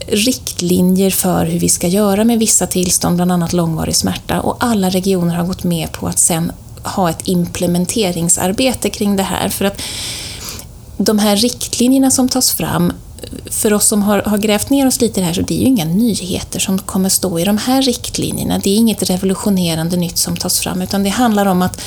[0.08, 4.90] riktlinjer för hur vi ska göra med vissa tillstånd, bland annat långvarig smärta och alla
[4.90, 6.52] regioner har gått med på att sen
[6.84, 9.50] ha ett implementeringsarbete kring det här.
[9.50, 9.82] För att
[10.98, 12.94] de här riktlinjerna som tas fram
[13.52, 15.60] för oss som har, har, grävt ner oss lite i det här så det är
[15.60, 18.60] ju inga nyheter som kommer stå i de här riktlinjerna.
[18.60, 21.82] Det är inget revolutionerande nytt som tas fram utan det handlar om att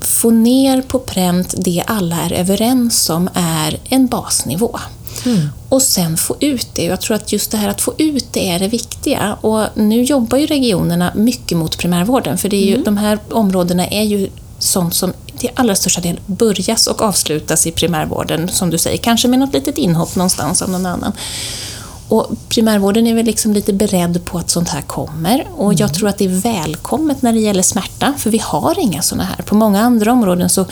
[0.00, 4.78] få ner på pränt det alla är överens om är en basnivå.
[5.26, 5.48] Mm.
[5.68, 6.84] Och sen få ut det.
[6.84, 9.34] Jag tror att just det här att få ut det är det viktiga.
[9.40, 12.84] Och nu jobbar ju regionerna mycket mot primärvården för det är ju, mm.
[12.84, 14.28] de här områdena är ju
[14.64, 19.28] sånt som till allra största del börjas och avslutas i primärvården, som du säger, kanske
[19.28, 21.12] med något litet inhopp någonstans av någon annan.
[22.08, 25.76] Och primärvården är väl liksom lite beredd på att sånt här kommer och mm.
[25.76, 29.24] jag tror att det är välkommet när det gäller smärta, för vi har inga såna
[29.24, 29.36] här.
[29.36, 30.66] På många andra områden så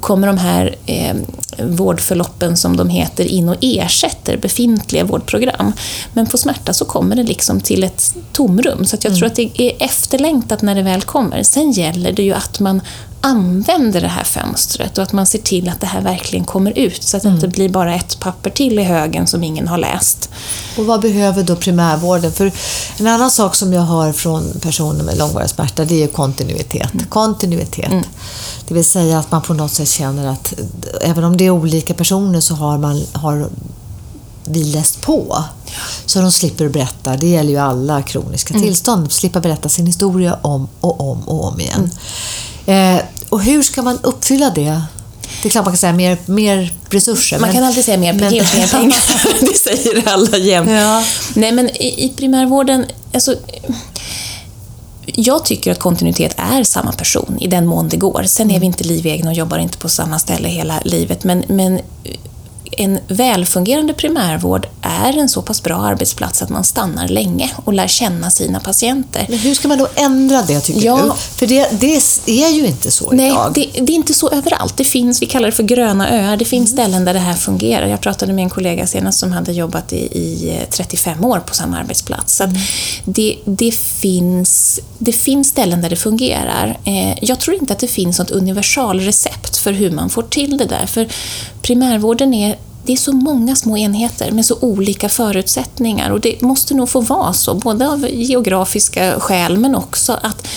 [0.00, 1.16] kommer de här eh,
[1.62, 5.72] vårdförloppen som de heter in och ersätter befintliga vårdprogram.
[6.12, 8.84] Men på smärta så kommer det liksom till ett tomrum.
[8.84, 9.18] Så jag mm.
[9.18, 11.42] tror att det är efterlängtat när det väl kommer.
[11.42, 12.80] Sen gäller det ju att man
[13.20, 17.02] använder det här fönstret och att man ser till att det här verkligen kommer ut
[17.02, 17.36] så att det mm.
[17.36, 20.30] inte blir bara ett papper till i högen som ingen har läst.
[20.76, 22.32] Och vad behöver då primärvården?
[22.32, 22.52] För
[22.98, 26.94] en annan sak som jag hör från personer med långvarig smärta det är kontinuitet.
[26.94, 27.06] Mm.
[27.06, 27.92] Kontinuitet.
[27.92, 28.04] Mm.
[28.68, 30.54] Det vill säga att man på något sätt känner att
[31.00, 33.48] även om det är olika personer så har, man, har
[34.48, 35.44] vi läst på.
[36.06, 38.66] Så de slipper berätta, det gäller ju alla kroniska mm.
[38.66, 41.90] tillstånd, slippa berätta sin historia om och om och om igen.
[42.66, 42.96] Mm.
[42.96, 44.82] Eh, och hur ska man uppfylla det?
[45.42, 47.38] Det är klart man kan säga mer, mer resurser.
[47.38, 49.40] Man men, kan alltid säga mer, men, pengar.
[49.40, 50.70] det säger alla jämt.
[50.70, 51.04] Ja.
[51.34, 53.34] Nej, men i, i primärvården, alltså,
[55.06, 58.24] jag tycker att kontinuitet är samma person i den mån det går.
[58.26, 58.66] Sen är vi mm.
[58.66, 61.80] inte livegna och jobbar inte på samma ställe hela livet, men, men
[62.76, 67.86] en välfungerande primärvård är en så pass bra arbetsplats att man stannar länge och lär
[67.86, 69.26] känna sina patienter.
[69.28, 71.12] Men hur ska man då ändra det, tycker ja, du?
[71.38, 73.52] För det, det, är ju inte så nej, idag.
[73.54, 74.76] Det, det, är inte så överallt.
[74.76, 76.84] Det finns, vi kallar det för gröna öar, det finns mm.
[76.84, 77.86] ställen där det här fungerar.
[77.86, 81.78] Jag pratade med en kollega senast som hade jobbat i, i 35 år på samma
[81.78, 82.36] arbetsplats.
[82.36, 82.56] Så mm.
[83.04, 86.78] det, det, finns, det finns ställen där det fungerar.
[86.84, 90.64] Eh, jag tror inte att det finns något universalrecept för hur man får till det
[90.64, 90.86] där.
[90.86, 91.08] För
[91.66, 96.74] primärvården är det är så många små enheter med så olika förutsättningar och det måste
[96.74, 100.48] nog få vara så, både av geografiska skäl men också att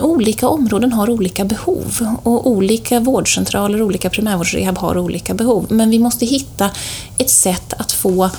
[0.00, 5.66] olika områden har olika behov och olika vårdcentraler, olika primärvårdsrehab har olika behov.
[5.68, 6.70] Men vi måste hitta
[7.18, 8.30] ett sätt att få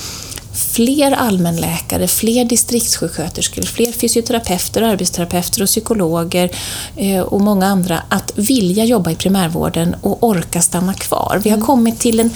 [0.60, 6.50] fler allmänläkare, fler distriktssjuksköterskor, fler fysioterapeuter, arbetsterapeuter och psykologer
[6.96, 11.42] eh, och många andra att vilja jobba i primärvården och orka stanna kvar.
[11.44, 11.68] Vi har mm.
[11.68, 12.32] kommit till en,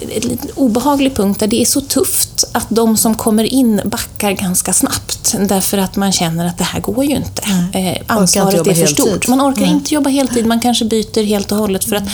[0.00, 4.72] en obehaglig punkt där det är så tufft att de som kommer in backar ganska
[4.72, 7.42] snabbt därför att man känner att det här går ju inte.
[7.74, 8.02] Mm.
[8.06, 9.28] Ansvaret är för stort.
[9.28, 9.74] Man orkar mm.
[9.74, 12.08] inte jobba heltid, man kanske byter helt och hållet för att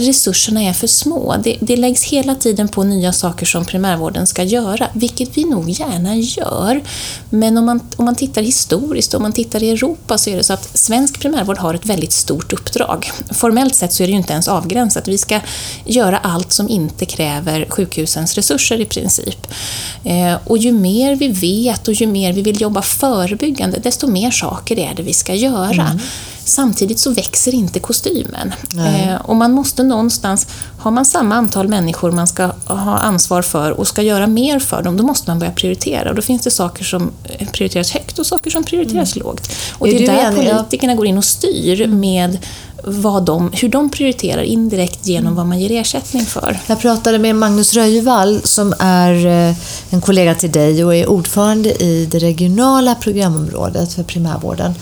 [0.00, 1.36] resurserna är för små.
[1.44, 5.70] Det, det läggs hela tiden på nya saker som primärvården ska göra, vilket vi nog
[5.70, 6.80] gärna gör.
[7.30, 10.44] Men om man, om man tittar historiskt, om man tittar i Europa, så är det
[10.44, 13.10] så att svensk primärvård har ett väldigt stort uppdrag.
[13.30, 15.08] Formellt sett så är det ju inte ens avgränsat.
[15.08, 15.40] Vi ska
[15.84, 19.46] göra allt som inte kräver sjukhusens resurser i princip.
[20.04, 24.30] Eh, och ju mer vi vet och ju mer vi vill jobba förebyggande, desto mer
[24.30, 25.86] saker är det vi ska göra.
[25.86, 25.98] Mm.
[26.48, 28.52] Samtidigt så växer inte kostymen.
[28.78, 30.46] Eh, och man måste någonstans,
[30.78, 34.82] har man samma antal människor man ska ha ansvar för och ska göra mer för
[34.82, 36.10] dem, då måste man börja prioritera.
[36.10, 37.10] Och då finns det saker som
[37.52, 39.26] prioriteras högt och saker som prioriteras mm.
[39.26, 39.52] lågt.
[39.72, 40.50] Och är det är där enig?
[40.50, 42.00] politikerna går in och styr mm.
[42.00, 42.38] med
[42.84, 46.58] vad de, hur de prioriterar indirekt genom vad man ger ersättning för.
[46.66, 49.56] Jag pratade med Magnus Röjevall som är eh,
[49.90, 54.74] en kollega till dig och är ordförande i det regionala programområdet för primärvården.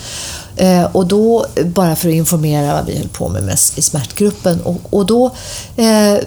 [0.57, 4.81] Eh, och då, bara för att informera vad vi höll på med i smärtgruppen, och,
[4.91, 5.27] och då
[5.77, 6.19] eh,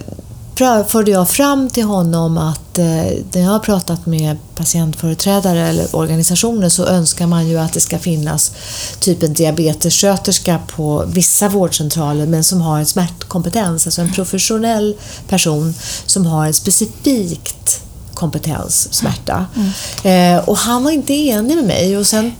[0.88, 2.84] förde jag fram till honom att eh,
[3.32, 7.98] när jag har pratat med patientföreträdare eller organisationer så önskar man ju att det ska
[7.98, 8.52] finnas
[9.00, 14.96] typ en diabetessköterska på vissa vårdcentraler men som har en smärtkompetens, alltså en professionell
[15.28, 15.74] person
[16.06, 17.80] som har en specifikt
[18.14, 19.46] kompetens, smärta.
[19.56, 20.38] Mm.
[20.38, 22.32] Eh, och han var inte enig med mig och sen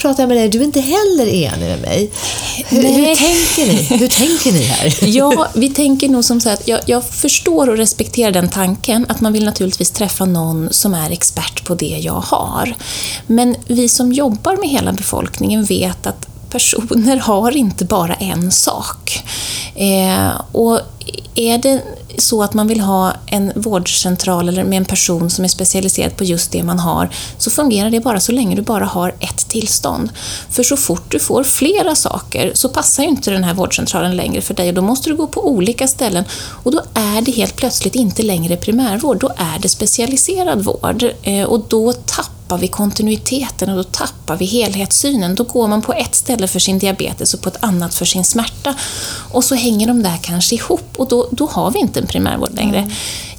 [0.00, 2.10] pratar jag med dig, du är inte heller enig med mig.
[2.68, 3.98] Hur, hur, tänker ni?
[3.98, 4.98] Hur tänker ni här?
[5.06, 9.20] Ja, vi tänker nog som så att jag, jag, förstår och respekterar den tanken att
[9.20, 12.74] man vill naturligtvis träffa någon som är expert på det jag har.
[13.26, 19.22] Men vi som jobbar med hela befolkningen vet att personer har inte bara en sak.
[19.74, 20.80] Eh, och
[21.34, 21.82] är det
[22.20, 26.24] så att man vill ha en vårdcentral eller med en person som är specialiserad på
[26.24, 30.10] just det man har, så fungerar det bara så länge du bara har ett tillstånd.
[30.50, 34.40] För så fort du får flera saker så passar ju inte den här vårdcentralen längre
[34.40, 36.24] för dig och då måste du gå på olika ställen
[36.62, 41.44] och då är det helt plötsligt inte längre primärvård, då är det specialiserad vård eh,
[41.44, 45.34] och då tappar tappar vi kontinuiteten och då tappar vi helhetssynen.
[45.34, 48.24] Då går man på ett ställe för sin diabetes och på ett annat för sin
[48.24, 48.74] smärta.
[49.32, 52.54] Och så hänger de där kanske ihop och då, då har vi inte en primärvård
[52.54, 52.78] längre.
[52.78, 52.90] Mm.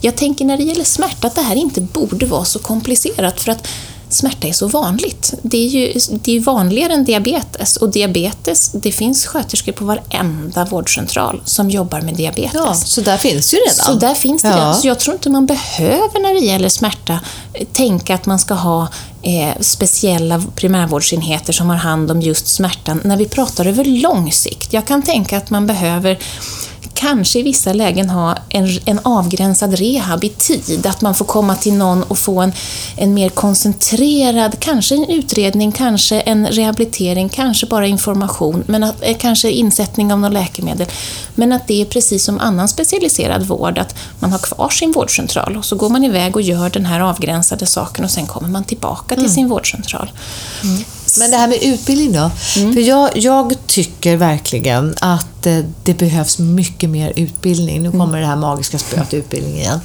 [0.01, 3.51] Jag tänker när det gäller smärta att det här inte borde vara så komplicerat för
[3.51, 3.67] att
[4.13, 5.33] smärta är så vanligt.
[5.41, 10.65] Det är ju det är vanligare än diabetes och diabetes, det finns sköterskor på varenda
[10.65, 12.53] vårdcentral som jobbar med diabetes.
[12.53, 13.85] Ja, så där finns ju redan.
[13.85, 14.55] Så där finns det ja.
[14.55, 14.75] redan.
[14.75, 17.19] Så jag tror inte man behöver när det gäller smärta
[17.73, 18.87] tänka att man ska ha
[19.21, 24.73] eh, speciella primärvårdsenheter som har hand om just smärtan när vi pratar över lång sikt.
[24.73, 26.19] Jag kan tänka att man behöver
[26.93, 30.85] kanske i vissa lägen ha en, en avgränsad rehab i tid.
[30.85, 32.53] Att man får komma till någon och få en,
[32.97, 39.17] en mer koncentrerad, kanske en utredning, kanske en rehabilitering, kanske bara information, men att, eh,
[39.17, 40.87] kanske insättning av något läkemedel.
[41.35, 45.57] Men att det är precis som annan specialiserad vård, att man har kvar sin vårdcentral
[45.57, 48.63] och så går man iväg och gör den här avgränsade saken och sen kommer man
[48.63, 49.35] tillbaka till mm.
[49.35, 50.11] sin vårdcentral.
[50.63, 50.83] Mm.
[51.19, 52.31] Men det här med utbildning då?
[52.57, 52.73] Mm.
[52.73, 57.81] För jag, jag, tycker verkligen att eh, det behövs mycket mer utbildning.
[57.81, 57.99] Nu mm.
[57.99, 59.79] kommer det här magiska spöet utbildning igen.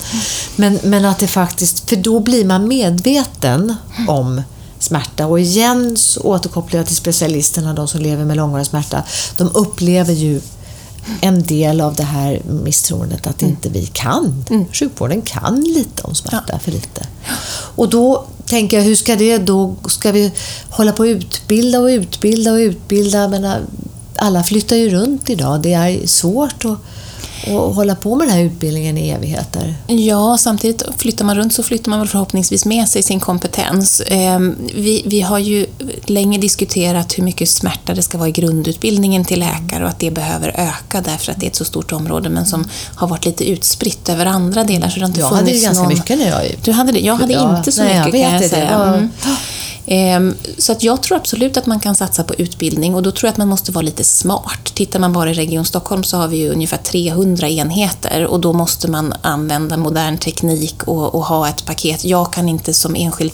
[0.57, 3.75] Men, men att det faktiskt, för då blir man medveten
[4.09, 4.43] om
[4.79, 5.27] smärta.
[5.27, 9.03] Och igen så återkopplar jag till specialisterna, de som lever med långvarig smärta.
[9.37, 10.41] De upplever ju
[11.21, 13.55] en del av det här misstroendet att mm.
[13.55, 14.45] inte vi kan.
[14.51, 14.65] Mm.
[14.73, 16.59] Sjukvården kan lite om smärta, ja.
[16.59, 17.07] för lite.
[17.75, 19.77] Och då tänker jag, hur ska det då...
[19.89, 20.33] Ska vi
[20.71, 23.29] hålla på att utbilda och utbilda och utbilda?
[23.29, 23.61] Menar,
[24.17, 25.63] alla flyttar ju runt idag.
[25.63, 26.79] Det är svårt att
[27.47, 29.75] och hålla på med den här utbildningen i evigheter.
[29.87, 34.03] Ja, samtidigt flyttar man runt så flyttar man väl förhoppningsvis med sig sin kompetens.
[34.07, 35.67] Ehm, vi, vi har ju
[36.05, 40.11] länge diskuterat hur mycket smärta det ska vara i grundutbildningen till läkare och att det
[40.11, 43.51] behöver öka därför att det är ett så stort område men som har varit lite
[43.51, 44.89] utspritt över andra delar.
[44.89, 45.93] Så det har inte jag hade ju ganska någon...
[45.93, 46.55] mycket när jag...
[46.65, 47.01] Du hade det?
[47.01, 48.71] Jag hade ja, inte så nej, mycket jag kan jag säga.
[48.71, 48.95] Det var...
[48.95, 49.11] mm.
[49.87, 53.29] Ehm, så att jag tror absolut att man kan satsa på utbildning och då tror
[53.29, 54.75] jag att man måste vara lite smart.
[54.75, 58.53] Tittar man bara i Region Stockholm så har vi ju ungefär 300 enheter och då
[58.53, 62.05] måste man använda modern teknik och, och ha ett paket.
[62.05, 63.33] Jag kan inte som enskild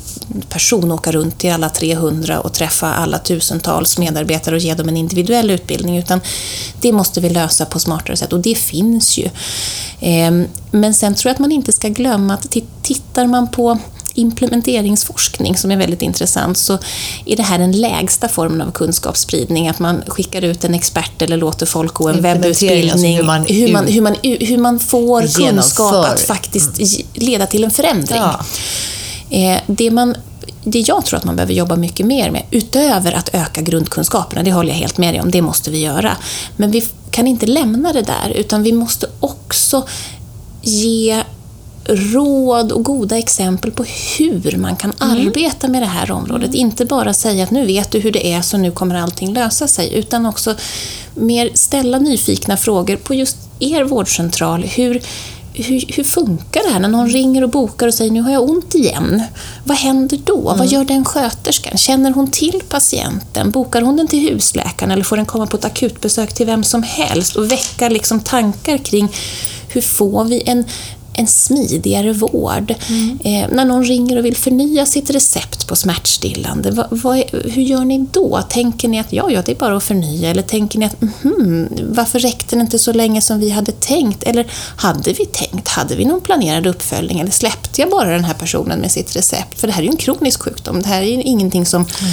[0.48, 4.96] person åka runt till alla 300 och träffa alla tusentals medarbetare och ge dem en
[4.96, 6.20] individuell utbildning utan
[6.80, 9.28] det måste vi lösa på smartare sätt och det finns ju.
[10.00, 13.78] Ehm, men sen tror jag att man inte ska glömma att tittar man på
[14.14, 16.78] implementeringsforskning som är väldigt intressant så
[17.26, 21.36] är det här den lägsta formen av kunskapsspridning, att man skickar ut en expert eller
[21.36, 22.90] låter folk gå en webbutbildning.
[22.90, 27.06] Alltså hur, man, hur, man, hur, man, hur man får kunskap att faktiskt mm.
[27.14, 28.20] leda till en förändring.
[28.20, 28.40] Ja.
[29.30, 30.16] Eh, det, man,
[30.64, 34.52] det jag tror att man behöver jobba mycket mer med, utöver att öka grundkunskaperna, det
[34.52, 36.16] håller jag helt med dig om, det måste vi göra.
[36.56, 39.86] Men vi kan inte lämna det där, utan vi måste också
[40.62, 41.22] ge
[41.84, 43.84] råd och goda exempel på
[44.18, 45.26] hur man kan mm.
[45.26, 46.48] arbeta med det här området.
[46.48, 46.60] Mm.
[46.60, 49.68] Inte bara säga att nu vet du hur det är så nu kommer allting lösa
[49.68, 50.54] sig, utan också
[51.14, 54.62] mer ställa nyfikna frågor på just er vårdcentral.
[54.62, 55.02] Hur,
[55.54, 58.50] hur, hur, funkar det här när någon ringer och bokar och säger nu har jag
[58.50, 59.22] ont igen?
[59.64, 60.48] Vad händer då?
[60.48, 60.58] Mm.
[60.58, 61.78] Vad gör den sköterskan?
[61.78, 63.50] Känner hon till patienten?
[63.50, 66.82] Bokar hon den till husläkaren eller får den komma på ett akutbesök till vem som
[66.82, 67.36] helst?
[67.36, 69.08] Och väcka liksom tankar kring
[69.68, 70.64] hur får vi en
[71.14, 72.74] en smidigare vård.
[72.88, 73.18] Mm.
[73.24, 77.84] Eh, när någon ringer och vill förnya sitt recept på smärtstillande, vad, vad, hur gör
[77.84, 78.42] ni då?
[78.48, 80.30] Tänker ni att ja, ja, det är bara att förnya?
[80.30, 84.22] Eller tänker ni att mm, varför räckte det inte så länge som vi hade tänkt?
[84.22, 84.46] Eller
[84.76, 85.68] hade vi tänkt?
[85.68, 87.20] Hade vi någon planerad uppföljning?
[87.20, 89.60] Eller släppte jag bara den här personen med sitt recept?
[89.60, 90.82] För det här är ju en kronisk sjukdom.
[90.82, 92.12] Det här är ju ingenting som mm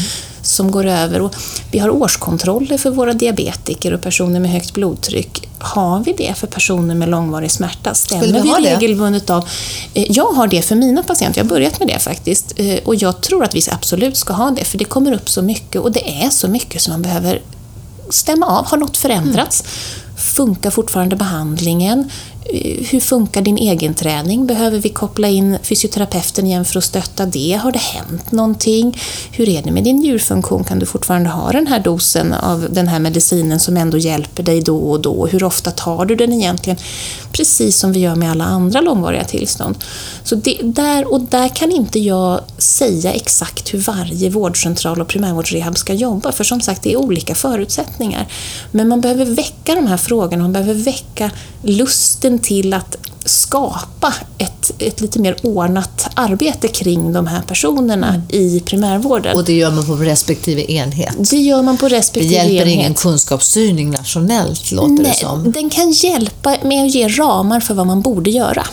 [0.49, 1.21] som går över.
[1.21, 1.35] Och
[1.71, 6.47] vi har årskontroller för våra diabetiker och personer med högt blodtryck har vi det för
[6.47, 7.93] personer med långvarig smärta?
[7.93, 9.47] Stämmer vi regelbundet av?
[9.93, 12.53] Eh, Jag har det för mina patienter, jag har börjat med det faktiskt.
[12.55, 15.41] Eh, Och jag tror att vi absolut ska ha det, för det kommer upp så
[15.41, 17.41] mycket och det är så mycket som man behöver
[18.09, 18.65] stämma av.
[18.65, 19.63] Har något förändrats?
[20.17, 22.09] Funkar fortfarande behandlingen?
[22.89, 24.47] Hur funkar din egen träning?
[24.47, 27.59] Behöver vi koppla in fysioterapeuten igen för att stötta det?
[27.63, 28.97] Har det hänt någonting?
[29.31, 30.63] Hur är det med din njurfunktion?
[30.63, 34.61] Kan du fortfarande ha den här dosen av den här medicinen som ändå hjälper dig
[34.61, 35.27] då och då?
[35.27, 36.79] Hur ofta tar du den egentligen?
[37.31, 39.75] Precis som vi gör med alla andra långvariga tillstånd.
[40.23, 45.77] Så det, där, och där kan inte jag säga exakt hur varje vårdcentral och primärvårdsrehab
[45.77, 48.27] ska jobba, för som sagt, det är olika förutsättningar.
[48.71, 51.31] Men man behöver väcka de här frågorna, man behöver väcka
[51.61, 58.59] lusten till att skapa ett, ett lite mer ordnat arbete kring de här personerna i
[58.59, 59.35] primärvården.
[59.37, 61.29] Och det gör man på respektive enhet.
[61.29, 62.67] det gör man på Det respektive hjälper enhet.
[62.67, 65.51] ingen kunskapsstyrning nationellt, låter det Nej, som.
[65.51, 68.67] den kan hjälpa med att ge ramar för vad man borde göra.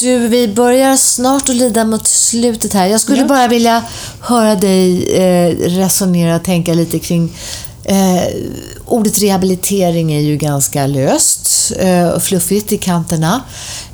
[0.00, 2.86] Du, vi börjar snart att lida mot slutet här.
[2.86, 3.26] Jag skulle Ja.
[3.26, 3.82] bara vilja
[4.20, 7.32] höra dig eh, resonera och tänka lite kring
[7.84, 8.22] eh,
[8.86, 13.42] Ordet rehabilitering är ju ganska löst eh, och fluffigt i kanterna.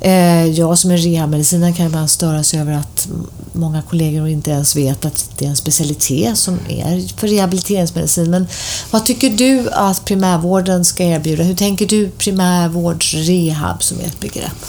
[0.01, 3.07] Eh, jag som är rehabmedicinare kan ibland störas över att
[3.51, 8.31] många kollegor inte ens vet att det är en specialitet som är för rehabiliteringsmedicin.
[8.31, 8.47] Men
[8.91, 11.43] vad tycker du att primärvården ska erbjuda?
[11.43, 14.65] Hur tänker du primärvårdsrehab som är ett begrepp?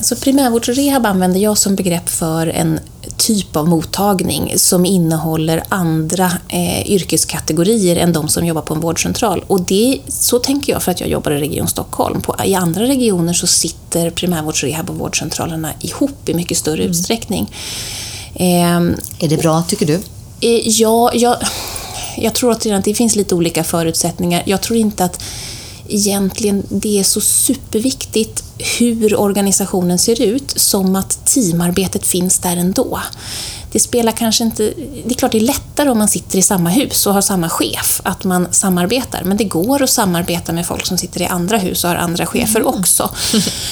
[0.00, 2.80] Alltså primärvårdsrehab använder jag som begrepp för en
[3.16, 9.44] typ av mottagning som innehåller andra eh, yrkeskategorier än de som jobbar på en vårdcentral.
[9.46, 12.20] Och det, så tänker jag för att jag jobbar i Region Stockholm.
[12.20, 17.54] På, I andra regioner så sitter primärvårdsrehab och vårdcentralerna ihop i mycket större utsträckning.
[18.34, 19.94] Ehm, Är det bra, tycker du?
[20.40, 21.36] Eh, Ja, jag,
[22.16, 24.42] jag tror att det finns lite olika förutsättningar.
[24.46, 25.22] Jag tror inte att
[25.88, 28.44] egentligen det är så superviktigt
[28.78, 33.00] hur organisationen ser ut som att teamarbetet finns där ändå.
[33.72, 34.62] Det spelar kanske inte...
[35.04, 37.48] Det är klart det är lättare om man sitter i samma hus och har samma
[37.48, 39.22] chef, att man samarbetar.
[39.24, 42.26] Men det går att samarbeta med folk som sitter i andra hus och har andra
[42.26, 43.10] chefer också.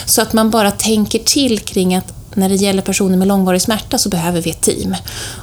[0.06, 3.98] Så att man bara tänker till kring att när det gäller personer med långvarig smärta
[3.98, 4.96] så behöver vi ett team.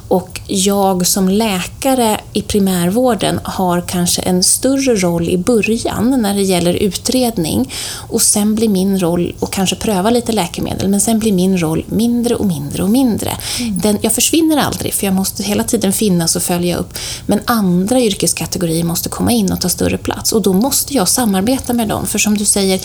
[0.08, 6.42] Och jag som läkare i primärvården har kanske en större roll i början när det
[6.42, 7.72] gäller utredning
[8.08, 11.84] och sen blir min roll, och kanske pröva lite läkemedel, men sen blir min roll
[11.88, 13.36] mindre och mindre och mindre.
[13.70, 16.98] Den, jag försvinner aldrig för jag måste hela tiden finnas och följa upp.
[17.26, 21.72] Men andra yrkeskategorier måste komma in och ta större plats och då måste jag samarbeta
[21.72, 22.06] med dem.
[22.06, 22.80] För som du säger,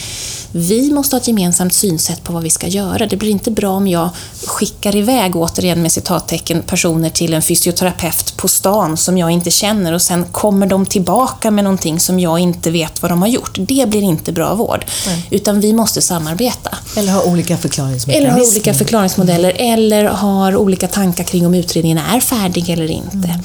[0.52, 3.08] vi måste ha ett gemensamt synsätt på vad vi ska göra.
[3.08, 4.01] Det blir inte bra om jag
[4.46, 9.94] skickar iväg, återigen med citattecken, personer till en fysioterapeut på stan som jag inte känner
[9.94, 13.56] och sen kommer de tillbaka med någonting som jag inte vet vad de har gjort.
[13.60, 14.86] Det blir inte bra vård.
[15.30, 16.78] Utan vi måste samarbeta.
[16.98, 18.30] Eller ha olika förklaringsmekanismer.
[18.30, 23.40] Eller har olika förklaringsmodeller eller har olika tankar kring om utredningen är färdig eller inte.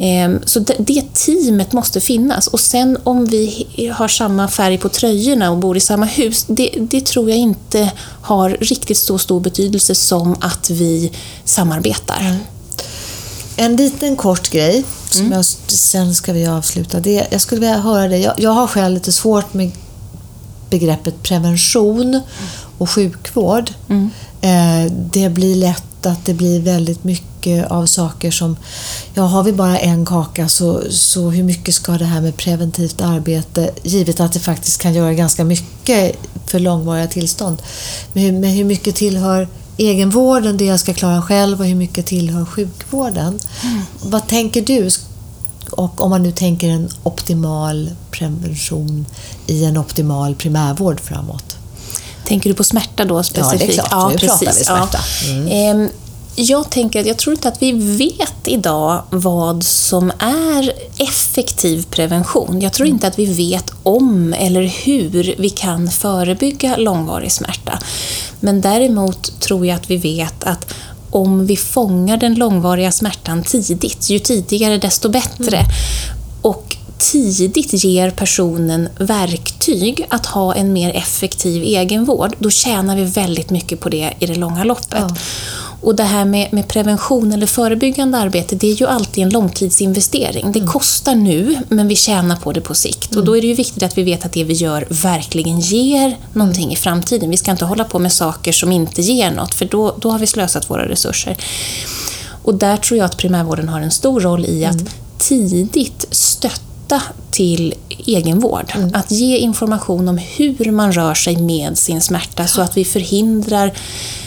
[0.00, 4.88] Ehm, Så det, det teamet måste finnas och sen om vi har samma färg på
[4.88, 7.90] tröjorna och bor i samma hus, det, det tror jag inte
[8.24, 11.12] har riktigt så stor betydelse som att vi
[11.44, 12.36] samarbetar.
[13.56, 15.32] En liten kort grej, som Mm.
[15.32, 17.00] jag, sen ska vi avsluta.
[17.00, 18.20] Det, jag skulle vilja höra dig.
[18.22, 19.70] Jag, jag har själv lite svårt med
[20.70, 22.20] begreppet prevention
[22.78, 23.70] och sjukvård.
[23.88, 24.10] Mm.
[24.40, 28.56] Eh, det blir lätt att det blir väldigt mycket av saker som,
[29.14, 33.00] ja har vi bara en kaka så, så hur mycket ska det här med preventivt
[33.00, 37.62] arbete, givet att det faktiskt kan göra ganska mycket för långvariga tillstånd.
[38.12, 42.06] Men, hur- men hur mycket tillhör egenvården, det jag ska klara själv och hur mycket
[42.06, 43.38] tillhör sjukvården?
[44.02, 44.90] Vad tänker du?
[45.70, 49.06] Och om man nu tänker en optimal prevention
[49.46, 51.53] i en optimal primärvård framåt.
[52.24, 53.74] Tänker du på smärta då specifikt?
[53.74, 54.12] klart.
[54.12, 54.98] Nu pratar vi smärta.
[55.28, 55.48] Mm.
[55.48, 55.90] Ehm,
[56.36, 62.60] Jag tänker att jag tror inte att vi vet idag vad som är effektiv prevention.
[62.60, 67.78] Jag tror inte att vi vet om eller hur vi kan förebygga långvarig smärta.
[68.40, 70.74] Men däremot tror jag att vi vet att
[71.10, 75.60] om vi fångar den långvariga smärtan tidigt, ju tidigare desto bättre.
[76.42, 83.50] Och tidigt ger personen verktyg att ha en mer effektiv egenvård, då tjänar vi väldigt
[83.50, 85.04] mycket på det i det långa loppet.
[85.08, 85.16] Ja.
[85.84, 90.52] Och det här med, med prevention eller förebyggande arbete, det är ju alltid en långtidsinvestering.
[90.52, 93.16] Det kostar nu, men vi tjänar på det på sikt.
[93.16, 96.16] Och då är det ju viktigt att vi vet att det vi gör verkligen ger
[96.32, 97.30] någonting i framtiden.
[97.30, 100.18] Vi ska inte hålla på med saker som inte ger något, för då, då har
[100.18, 101.36] vi slösat våra resurser.
[102.42, 104.76] Och där tror jag att primärvården har en stor roll i att
[105.18, 108.72] tidigt stötta ofta till egenvård.
[108.74, 108.90] Mm.
[108.94, 113.72] Att ge information om hur man rör sig med sin smärta så att vi förhindrar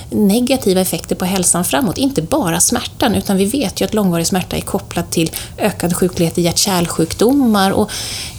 [0.09, 1.97] negativa effekter på hälsan framåt.
[1.97, 6.38] Inte bara smärtan, utan vi vet ju att långvarig smärta är kopplad till ökad sjuklighet
[6.38, 7.89] i hjärt-kärlsjukdomar och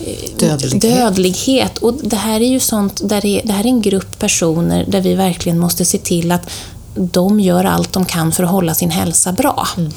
[0.00, 0.82] eh, dödlighet.
[0.82, 1.78] dödlighet.
[1.78, 5.00] Och det här är ju sånt där det, det här är en grupp personer där
[5.00, 6.50] vi verkligen måste se till att
[6.94, 9.68] de gör allt de kan för att hålla sin hälsa bra.
[9.76, 9.92] Mm.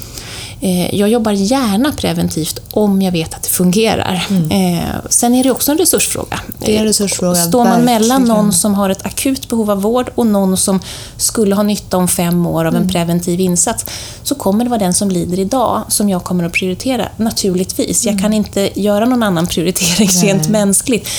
[0.64, 4.28] Eh, jag jobbar gärna preventivt om jag vet att det fungerar.
[4.30, 4.51] Mm.
[4.51, 6.39] Eh, sen är det också en resursfråga.
[6.59, 7.36] Det är en resursfråga.
[7.36, 10.80] Står man mellan någon som har ett akut behov av vård och någon som
[11.18, 12.89] skulle ha nytta om fem år av en mm.
[12.89, 13.86] preventiv insats,
[14.24, 18.05] så kommer det vara den som lider idag som jag kommer att prioritera, naturligtvis.
[18.05, 18.22] Jag mm.
[18.22, 20.28] kan inte göra någon annan prioritering Nej.
[20.34, 21.09] rent mänskligt.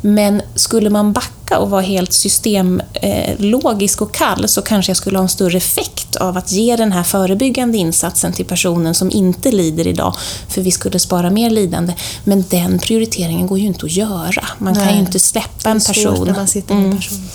[0.00, 5.18] Men skulle man backa backa och vara helt systemlogisk och kall så kanske jag skulle
[5.18, 9.52] ha en större effekt av att ge den här förebyggande insatsen till personen som inte
[9.52, 10.14] lider idag,
[10.48, 11.94] för vi skulle spara mer lidande.
[12.24, 14.44] Men den prioriteringen går ju inte att göra.
[14.58, 14.84] Man Nej.
[14.86, 16.26] kan ju inte släppa en person.
[16.26, 16.96] när man sitter med mm.
[16.96, 17.28] person.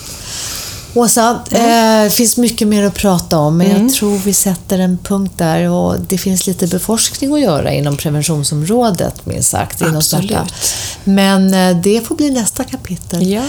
[0.97, 2.05] Åsa, det mm.
[2.05, 3.81] eh, finns mycket mer att prata om, men mm.
[3.81, 5.69] jag tror vi sätter en punkt där.
[5.69, 9.81] Och det finns lite beforskning att göra inom preventionsområdet, minst sagt.
[9.81, 10.37] Inom Absolut.
[11.03, 13.27] Men eh, det får bli nästa kapitel.
[13.27, 13.43] Ja.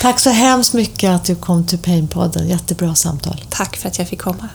[0.00, 2.48] Tack så hemskt mycket att du kom till Painpodden.
[2.48, 3.44] Jättebra samtal.
[3.48, 4.48] Tack för att jag fick komma.